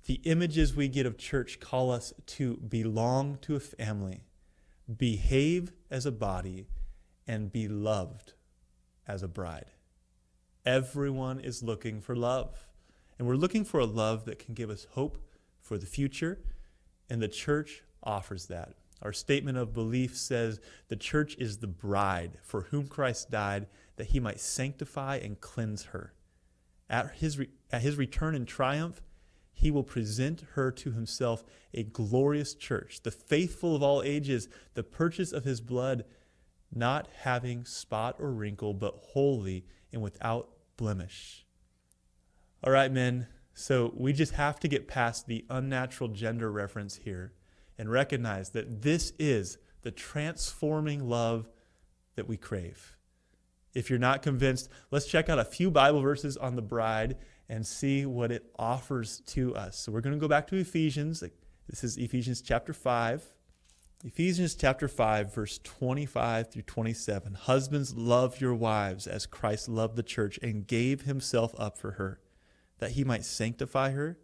The 0.05 0.21
images 0.25 0.75
we 0.75 0.88
get 0.88 1.07
of 1.07 1.17
church 1.17 1.61
call 1.61 1.90
us 1.90 2.12
to 2.27 2.57
belong 2.57 3.38
to 3.43 3.57
a 3.57 3.61
family, 3.61 4.25
behave 4.95 5.73
as 5.90 6.05
a 6.05 6.12
body, 6.12 6.67
and 7.27 7.51
be 7.51 7.69
loved 7.69 8.35
as 9.07 9.23
a 9.23 9.29
bride. 9.29 9.71
Everyone 10.67 11.40
is 11.40 11.62
looking 11.62 12.01
for 12.01 12.14
love. 12.14 12.67
And 13.19 13.29
we're 13.29 13.37
looking 13.37 13.64
for 13.64 13.81
a 13.81 13.87
love 13.87 14.25
that 14.25 14.38
can 14.38 14.55
give 14.55 14.71
us 14.71 14.87
hope 14.93 15.19
for 15.61 15.79
the 15.79 15.87
future 15.87 16.40
and 17.09 17.23
the 17.23 17.29
church 17.29 17.83
offers 18.03 18.47
that. 18.47 18.75
Our 19.03 19.12
statement 19.12 19.59
of 19.59 19.73
belief 19.73 20.17
says 20.17 20.61
the 20.88 20.97
church 20.97 21.37
is 21.38 21.59
the 21.59 21.67
bride 21.67 22.38
for 22.43 22.62
whom 22.62 22.88
Christ 22.88 23.31
died 23.31 23.67
that 23.97 24.09
he 24.09 24.21
might 24.21 24.40
sanctify 24.40 25.17
and 25.17 25.40
cleanse 25.40 25.85
her. 25.85 26.12
At 26.88 27.12
his, 27.17 27.38
re- 27.38 27.51
at 27.71 27.83
his 27.83 27.97
return 27.97 28.35
in 28.35 28.47
triumph, 28.47 29.03
he 29.55 29.71
will 29.71 29.85
present 29.85 30.45
her 30.55 30.71
to 30.73 30.93
himself 30.93 31.45
a 31.73 31.85
glorious 31.85 32.55
church, 32.55 33.01
the 33.03 33.11
faithful 33.11 33.75
of 33.75 33.83
all 33.83 34.03
ages, 34.03 34.49
the 34.75 34.83
purchase 34.83 35.33
of 35.33 35.45
his 35.45 35.61
blood, 35.61 36.05
not 36.75 37.09
having 37.23 37.64
spot 37.64 38.17
or 38.19 38.33
wrinkle, 38.33 38.75
but 38.75 38.99
holy 39.12 39.64
and 39.93 40.03
without 40.03 40.51
blemish. 40.77 41.47
All 42.64 42.73
right, 42.73 42.90
men, 42.90 43.29
so 43.55 43.93
we 43.97 44.12
just 44.12 44.33
have 44.33 44.59
to 44.61 44.69
get 44.69 44.88
past 44.88 45.27
the 45.27 45.45
unnatural 45.49 46.09
gender 46.11 46.51
reference 46.51 46.97
here 46.97 47.33
and 47.79 47.90
recognize 47.90 48.51
that 48.51 48.83
this 48.83 49.12
is 49.19 49.59
the 49.83 49.93
transforming 49.93 51.09
love 51.09 51.49
that 52.17 52.27
we 52.29 52.37
crave. 52.37 52.97
If 53.73 53.90
you're 53.90 53.99
not 53.99 54.23
convinced, 54.23 54.69
let's 54.90 55.07
check 55.07 55.29
out 55.29 55.38
a 55.38 55.45
few 55.45 55.71
Bible 55.71 56.01
verses 56.01 56.37
on 56.37 56.57
the 56.57 56.62
bride 56.62 57.17
and 57.49 57.67
see 57.67 58.07
what 58.07 58.33
it 58.33 58.51
offers 58.59 59.21
to 59.27 59.55
us. 59.55 59.79
So 59.79 59.93
we're 59.93 60.01
going 60.01 60.15
to 60.15 60.21
go 60.21 60.29
back 60.29 60.47
to 60.49 60.57
Ephesians. 60.57 61.23
This 61.69 61.85
is 61.85 61.97
Ephesians 61.97 62.41
chapter 62.41 62.73
5. 62.73 63.23
Ephesians 64.07 64.55
chapter 64.55 64.87
5, 64.87 65.35
verse 65.35 65.59
25 65.65 66.53
through 66.53 66.63
27. 66.63 67.35
Husbands, 67.35 67.95
love 67.95 68.39
your 68.39 68.55
wives 68.55 69.07
as 69.07 69.25
Christ 69.25 69.67
loved 69.67 69.97
the 69.97 70.03
church 70.03 70.39
and 70.43 70.67
gave 70.67 71.03
himself 71.03 71.55
up 71.59 71.79
for 71.79 71.93
her, 71.93 72.21
that 72.81 72.93
he 72.93 73.05
might 73.05 73.25
sanctify 73.25 73.93
her, 73.93 74.19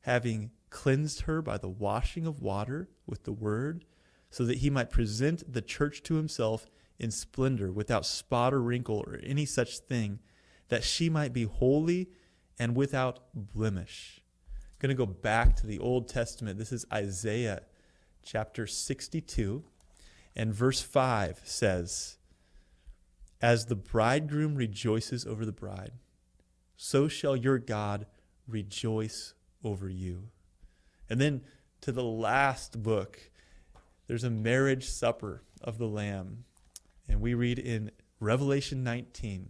having 0.00 0.50
cleansed 0.70 1.22
her 1.22 1.42
by 1.42 1.58
the 1.58 1.68
washing 1.68 2.26
of 2.26 2.40
water 2.40 2.88
with 3.06 3.24
the 3.24 3.32
word, 3.32 3.84
so 4.30 4.44
that 4.44 4.58
he 4.58 4.70
might 4.70 4.90
present 4.90 5.52
the 5.52 5.62
church 5.62 6.02
to 6.04 6.14
himself 6.14 6.70
in 6.98 7.10
splendor, 7.10 7.70
without 7.70 8.06
spot 8.06 8.54
or 8.54 8.62
wrinkle 8.62 9.04
or 9.06 9.20
any 9.22 9.44
such 9.44 9.78
thing, 9.80 10.20
that 10.68 10.84
she 10.84 11.10
might 11.10 11.34
be 11.34 11.44
holy 11.44 12.08
and 12.58 12.76
without 12.76 13.20
blemish. 13.34 14.20
I'm 14.50 14.76
going 14.80 14.96
to 14.96 15.06
go 15.06 15.06
back 15.06 15.56
to 15.56 15.66
the 15.66 15.78
Old 15.78 16.08
Testament. 16.08 16.58
This 16.58 16.72
is 16.72 16.86
Isaiah 16.92 17.62
chapter 18.22 18.66
62, 18.66 19.64
and 20.36 20.54
verse 20.54 20.80
5 20.80 21.40
says, 21.44 22.18
As 23.40 23.66
the 23.66 23.76
bridegroom 23.76 24.54
rejoices 24.54 25.24
over 25.26 25.44
the 25.44 25.52
bride, 25.52 25.92
so 26.76 27.08
shall 27.08 27.36
your 27.36 27.58
God 27.58 28.06
rejoice 28.46 29.34
over 29.64 29.88
you. 29.88 30.28
And 31.10 31.20
then 31.20 31.42
to 31.80 31.92
the 31.92 32.04
last 32.04 32.82
book, 32.82 33.30
there's 34.06 34.24
a 34.24 34.30
marriage 34.30 34.88
supper 34.88 35.42
of 35.60 35.78
the 35.78 35.86
Lamb. 35.86 36.44
And 37.08 37.20
we 37.20 37.34
read 37.34 37.58
in 37.58 37.90
Revelation 38.20 38.82
19, 38.84 39.48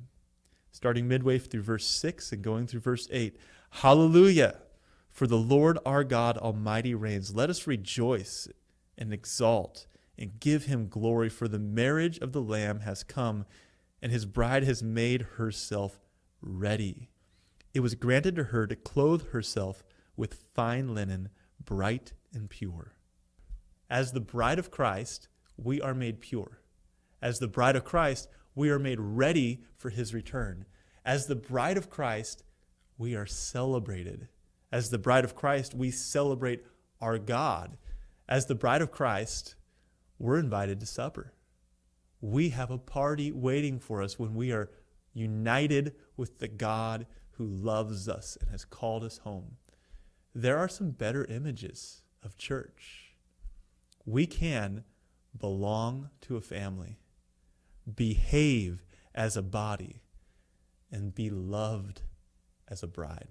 starting 0.71 1.09
midway 1.09 1.39
through 1.39 1.63
verse 1.63 1.87
6 1.87 2.33
and 2.33 2.43
going 2.43 2.67
through 2.67 2.81
verse 2.81 3.09
8 3.11 3.37
Hallelujah! 3.71 4.57
For 5.11 5.27
the 5.27 5.37
Lord 5.37 5.79
our 5.85 6.05
God 6.05 6.39
Almighty 6.39 6.95
reigns. 6.95 7.35
Let 7.35 7.51
us 7.51 7.67
rejoice 7.67 8.49
and 8.97 9.13
exalt 9.13 9.87
and 10.19 10.41
give 10.41 10.65
him 10.65 10.89
glory, 10.89 11.29
for 11.29 11.49
the 11.49 11.59
marriage 11.59 12.19
of 12.19 12.33
the 12.33 12.43
Lamb 12.43 12.81
has 12.81 13.03
come, 13.05 13.45
and 14.03 14.11
his 14.11 14.27
bride 14.27 14.65
has 14.65 14.83
made 14.83 15.23
herself 15.37 16.01
ready. 16.41 17.11
It 17.75 17.81
was 17.81 17.95
granted 17.95 18.35
to 18.37 18.45
her 18.45 18.67
to 18.67 18.77
clothe 18.77 19.31
herself 19.31 19.85
with 20.17 20.35
fine 20.35 20.95
linen 20.95 21.29
bright 21.65 22.13
and 22.33 22.51
pure. 22.51 22.95
As 23.89 24.13
the 24.13 24.21
bride 24.21 24.59
of 24.59 24.71
Christ, 24.71 25.29
we 25.57 25.81
are 25.81 25.95
made 25.95 26.21
pure. 26.21 26.61
As 27.23 27.39
the 27.39 27.49
bride 27.49 27.77
of 27.77 27.85
Christ, 27.85 28.29
we 28.59 28.71
are 28.71 28.79
made 28.79 29.01
ready 29.01 29.63
for 29.77 29.89
his 29.91 30.13
return. 30.13 30.67
As 31.05 31.27
the 31.27 31.35
bride 31.35 31.79
of 31.79 31.89
Christ, 31.89 32.45
we 32.99 33.15
are 33.15 33.25
celebrated. 33.25 34.29
As 34.71 34.91
the 34.91 34.99
bride 34.99 35.25
of 35.25 35.35
Christ, 35.35 35.75
we 35.75 35.91
celebrate 35.91 36.65
our 37.01 37.19
God. 37.19 37.79
As 38.29 38.47
the 38.47 38.55
bride 38.55 38.83
of 38.83 38.91
Christ, 38.91 39.55
we're 40.19 40.39
invited 40.39 40.81
to 40.81 40.87
supper. 40.87 41.33
We 42.21 42.51
have 42.51 42.71
a 42.71 42.77
party 42.77 43.33
waiting 43.33 43.79
for 43.79 44.03
us 44.03 44.19
when 44.19 44.35
we 44.35 44.53
are 44.53 44.71
united 45.15 45.95
with 46.17 46.39
the 46.39 46.49
God 46.49 47.07
who 47.33 47.47
loves 47.47 48.09
us 48.09 48.37
and 48.39 48.51
has 48.51 48.67
called 48.67 49.05
us 49.05 49.19
home 49.19 49.57
there 50.35 50.59
are 50.59 50.69
some 50.69 50.91
better 50.91 51.25
images 51.25 52.03
of 52.23 52.37
church. 52.37 53.15
We 54.05 54.27
can 54.27 54.85
belong 55.37 56.11
to 56.23 56.37
a 56.37 56.41
family, 56.41 57.01
behave 57.95 58.85
as 59.15 59.37
a 59.37 59.43
body, 59.43 60.01
and 60.91 61.15
be 61.15 61.31
loved 61.31 62.03
as 62.69 62.83
a 62.83 62.87
bride. 62.87 63.29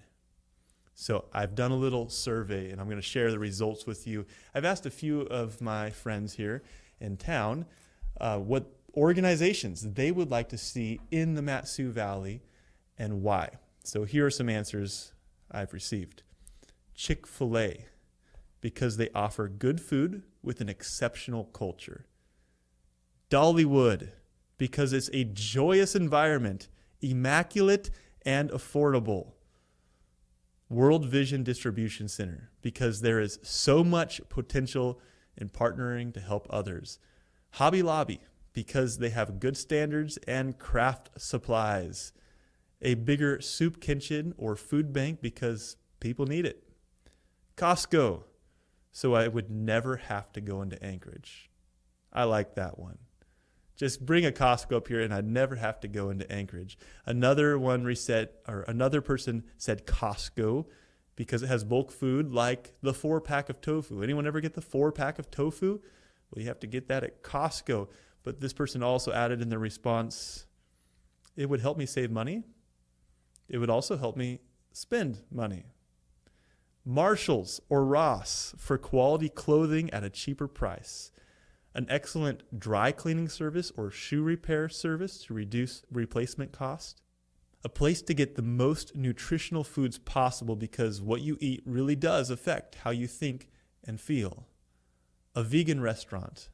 So 0.99 1.25
I've 1.31 1.53
done 1.53 1.71
a 1.71 1.75
little 1.75 2.09
survey 2.09 2.71
and 2.71 2.81
I'm 2.81 2.87
going 2.87 2.97
to 2.97 3.03
share 3.03 3.29
the 3.29 3.37
results 3.37 3.85
with 3.85 4.07
you. 4.07 4.25
I've 4.55 4.65
asked 4.65 4.87
a 4.87 4.91
few 4.91 5.21
of 5.21 5.61
my 5.61 5.91
friends 5.91 6.33
here 6.33 6.63
in 6.99 7.17
town 7.17 7.67
uh, 8.19 8.39
what 8.39 8.73
organizations 8.95 9.93
they 9.93 10.11
would 10.11 10.31
like 10.31 10.49
to 10.49 10.57
see 10.57 10.99
in 11.11 11.35
the 11.35 11.43
Mat-Su 11.43 11.91
Valley 11.91 12.41
and 12.97 13.21
why. 13.21 13.49
So 13.83 14.05
here 14.05 14.25
are 14.25 14.31
some 14.31 14.49
answers 14.49 15.13
I've 15.51 15.71
received. 15.71 16.23
Chick 16.95 17.27
fil 17.27 17.57
A 17.59 17.85
because 18.59 18.97
they 18.97 19.09
offer 19.13 19.47
good 19.47 19.79
food 19.79 20.23
with 20.41 20.61
an 20.61 20.67
exceptional 20.67 21.43
culture. 21.45 22.07
Dollywood 23.29 24.09
because 24.57 24.93
it's 24.93 25.09
a 25.13 25.23
joyous 25.23 25.95
environment, 25.95 26.67
immaculate 27.01 27.89
and 28.25 28.49
affordable. 28.51 29.33
World 30.69 31.05
Vision 31.05 31.43
Distribution 31.43 32.09
Center 32.09 32.51
because 32.61 33.01
there 33.01 33.21
is 33.21 33.39
so 33.41 33.83
much 33.83 34.19
potential 34.27 34.99
in 35.37 35.49
partnering 35.49 36.13
to 36.13 36.19
help 36.19 36.45
others. 36.49 36.99
Hobby 37.51 37.81
Lobby 37.81 38.19
because 38.51 38.97
they 38.97 39.09
have 39.09 39.39
good 39.39 39.55
standards 39.55 40.17
and 40.27 40.57
craft 40.57 41.09
supplies. 41.17 42.11
A 42.81 42.95
bigger 42.95 43.39
soup 43.39 43.79
kitchen 43.79 44.33
or 44.37 44.55
food 44.55 44.91
bank 44.91 45.21
because 45.21 45.77
people 45.99 46.25
need 46.25 46.45
it. 46.45 46.63
Costco, 47.55 48.23
so 48.91 49.15
I 49.15 49.27
would 49.27 49.49
never 49.49 49.97
have 49.97 50.31
to 50.33 50.41
go 50.41 50.61
into 50.61 50.83
Anchorage. 50.83 51.49
I 52.11 52.25
like 52.25 52.55
that 52.55 52.77
one. 52.77 52.97
Just 53.77 54.05
bring 54.05 54.25
a 54.25 54.31
Costco 54.31 54.75
up 54.75 54.87
here 54.87 55.01
and 55.01 55.13
I'd 55.13 55.27
never 55.27 55.55
have 55.55 55.79
to 55.81 55.87
go 55.87 56.09
into 56.09 56.29
Anchorage. 56.31 56.77
Another 57.05 57.59
one 57.59 57.83
reset 57.83 58.33
or 58.47 58.61
another 58.67 59.01
person 59.01 59.43
said 59.57 59.85
Costco 59.85 60.65
because 61.15 61.43
it 61.43 61.47
has 61.47 61.63
bulk 61.63 61.91
food 61.91 62.31
like 62.31 62.73
the 62.81 62.93
four 62.93 63.21
pack 63.21 63.49
of 63.49 63.61
tofu. 63.61 64.01
Anyone 64.01 64.25
ever 64.25 64.41
get 64.41 64.55
the 64.55 64.61
four 64.61 64.91
pack 64.91 65.19
of 65.19 65.29
tofu? 65.29 65.79
Well, 66.31 66.41
you 66.41 66.47
have 66.47 66.59
to 66.61 66.67
get 66.67 66.87
that 66.87 67.03
at 67.03 67.23
Costco. 67.23 67.87
But 68.23 68.41
this 68.41 68.51
person 68.51 68.81
also 68.81 69.13
added 69.13 69.41
in 69.41 69.49
their 69.49 69.59
response, 69.59 70.47
it 71.35 71.47
would 71.47 71.61
help 71.61 71.77
me 71.77 71.85
save 71.85 72.11
money. 72.11 72.43
It 73.47 73.59
would 73.59 73.69
also 73.69 73.95
help 73.95 74.17
me 74.17 74.41
spend 74.73 75.21
money. 75.31 75.65
Marshalls 76.83 77.61
or 77.69 77.85
Ross 77.85 78.55
for 78.57 78.77
quality 78.77 79.29
clothing 79.29 79.89
at 79.91 80.03
a 80.03 80.09
cheaper 80.09 80.47
price. 80.47 81.11
An 81.77 81.85
excellent 81.91 82.59
dry 82.59 82.91
cleaning 82.91 83.29
service 83.29 83.71
or 83.77 83.91
shoe 83.91 84.23
repair 84.23 84.67
service 84.67 85.19
to 85.25 85.33
reduce 85.35 85.83
replacement 85.91 86.51
cost. 86.51 87.03
A 87.63 87.69
place 87.69 88.01
to 88.01 88.15
get 88.15 88.33
the 88.33 88.41
most 88.41 88.95
nutritional 88.95 89.63
foods 89.63 89.99
possible 89.99 90.55
because 90.55 91.03
what 91.03 91.21
you 91.21 91.37
eat 91.39 91.61
really 91.67 91.95
does 91.95 92.31
affect 92.31 92.75
how 92.83 92.89
you 92.89 93.05
think 93.05 93.49
and 93.83 94.01
feel. 94.01 94.47
A 95.35 95.43
vegan 95.43 95.79
restaurant 95.79 96.49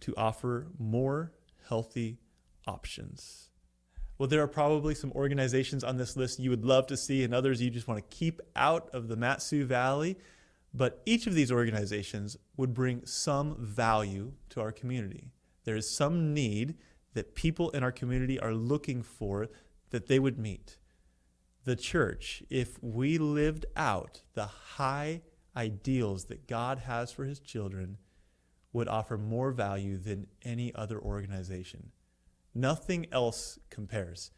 to 0.00 0.14
offer 0.18 0.66
more 0.78 1.32
healthy 1.66 2.18
options. 2.66 3.48
Well, 4.18 4.28
there 4.28 4.42
are 4.42 4.48
probably 4.48 4.94
some 4.94 5.12
organizations 5.12 5.82
on 5.82 5.96
this 5.96 6.14
list 6.14 6.40
you 6.40 6.50
would 6.50 6.66
love 6.66 6.86
to 6.88 6.96
see 6.98 7.24
and 7.24 7.32
others 7.32 7.62
you 7.62 7.70
just 7.70 7.88
want 7.88 7.98
to 7.98 8.16
keep 8.16 8.42
out 8.54 8.90
of 8.92 9.08
the 9.08 9.16
Mat-Su 9.16 9.64
Valley. 9.64 10.18
But 10.72 11.02
each 11.06 11.26
of 11.26 11.34
these 11.34 11.50
organizations 11.50 12.36
would 12.56 12.74
bring 12.74 13.06
some 13.06 13.56
value 13.58 14.32
to 14.50 14.60
our 14.60 14.72
community. 14.72 15.30
There 15.64 15.76
is 15.76 15.90
some 15.90 16.34
need 16.34 16.76
that 17.14 17.34
people 17.34 17.70
in 17.70 17.82
our 17.82 17.92
community 17.92 18.38
are 18.38 18.54
looking 18.54 19.02
for 19.02 19.48
that 19.90 20.06
they 20.06 20.18
would 20.18 20.38
meet. 20.38 20.78
The 21.64 21.76
church, 21.76 22.42
if 22.50 22.82
we 22.82 23.18
lived 23.18 23.66
out 23.76 24.22
the 24.34 24.46
high 24.46 25.22
ideals 25.56 26.26
that 26.26 26.46
God 26.46 26.78
has 26.80 27.10
for 27.10 27.24
his 27.24 27.40
children, 27.40 27.98
would 28.72 28.88
offer 28.88 29.18
more 29.18 29.50
value 29.50 29.96
than 29.96 30.26
any 30.42 30.74
other 30.74 31.00
organization. 31.00 31.90
Nothing 32.54 33.06
else 33.10 33.58
compares. 33.70 34.30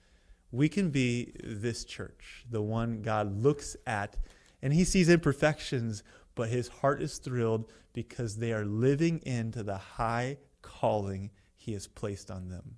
We 0.52 0.68
can 0.68 0.90
be 0.90 1.32
this 1.42 1.84
church, 1.84 2.44
the 2.48 2.62
one 2.62 3.02
God 3.02 3.42
looks 3.42 3.76
at 3.86 4.16
and 4.62 4.72
he 4.72 4.84
sees 4.84 5.08
imperfections, 5.08 6.02
but 6.34 6.48
his 6.48 6.68
heart 6.68 7.02
is 7.02 7.18
thrilled 7.18 7.70
because 7.92 8.36
they 8.36 8.52
are 8.52 8.64
living 8.64 9.20
into 9.24 9.62
the 9.62 9.76
high 9.76 10.38
calling 10.62 11.30
he 11.54 11.72
has 11.72 11.86
placed 11.86 12.30
on 12.30 12.48
them. 12.48 12.76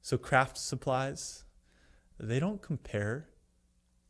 So, 0.00 0.18
craft 0.18 0.58
supplies, 0.58 1.44
they 2.18 2.40
don't 2.40 2.60
compare 2.60 3.28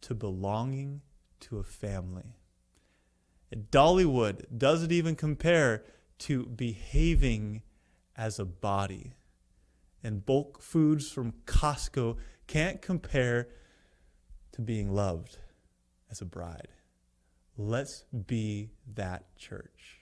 to 0.02 0.14
belonging 0.14 1.02
to 1.40 1.58
a 1.58 1.62
family. 1.62 2.36
Dollywood 3.54 4.46
doesn't 4.56 4.92
even 4.92 5.14
compare 5.14 5.84
to 6.20 6.46
behaving 6.46 7.62
as 8.16 8.38
a 8.38 8.44
body. 8.44 9.14
And 10.02 10.24
bulk 10.24 10.62
foods 10.62 11.10
from 11.10 11.32
Costco 11.46 12.16
can't 12.46 12.80
compare 12.80 13.48
to 14.52 14.62
being 14.62 14.92
loved 14.92 15.38
as 16.10 16.20
a 16.20 16.24
bride. 16.24 16.68
Let's 17.56 18.04
be 18.26 18.70
that 18.94 19.36
church. 19.36 20.01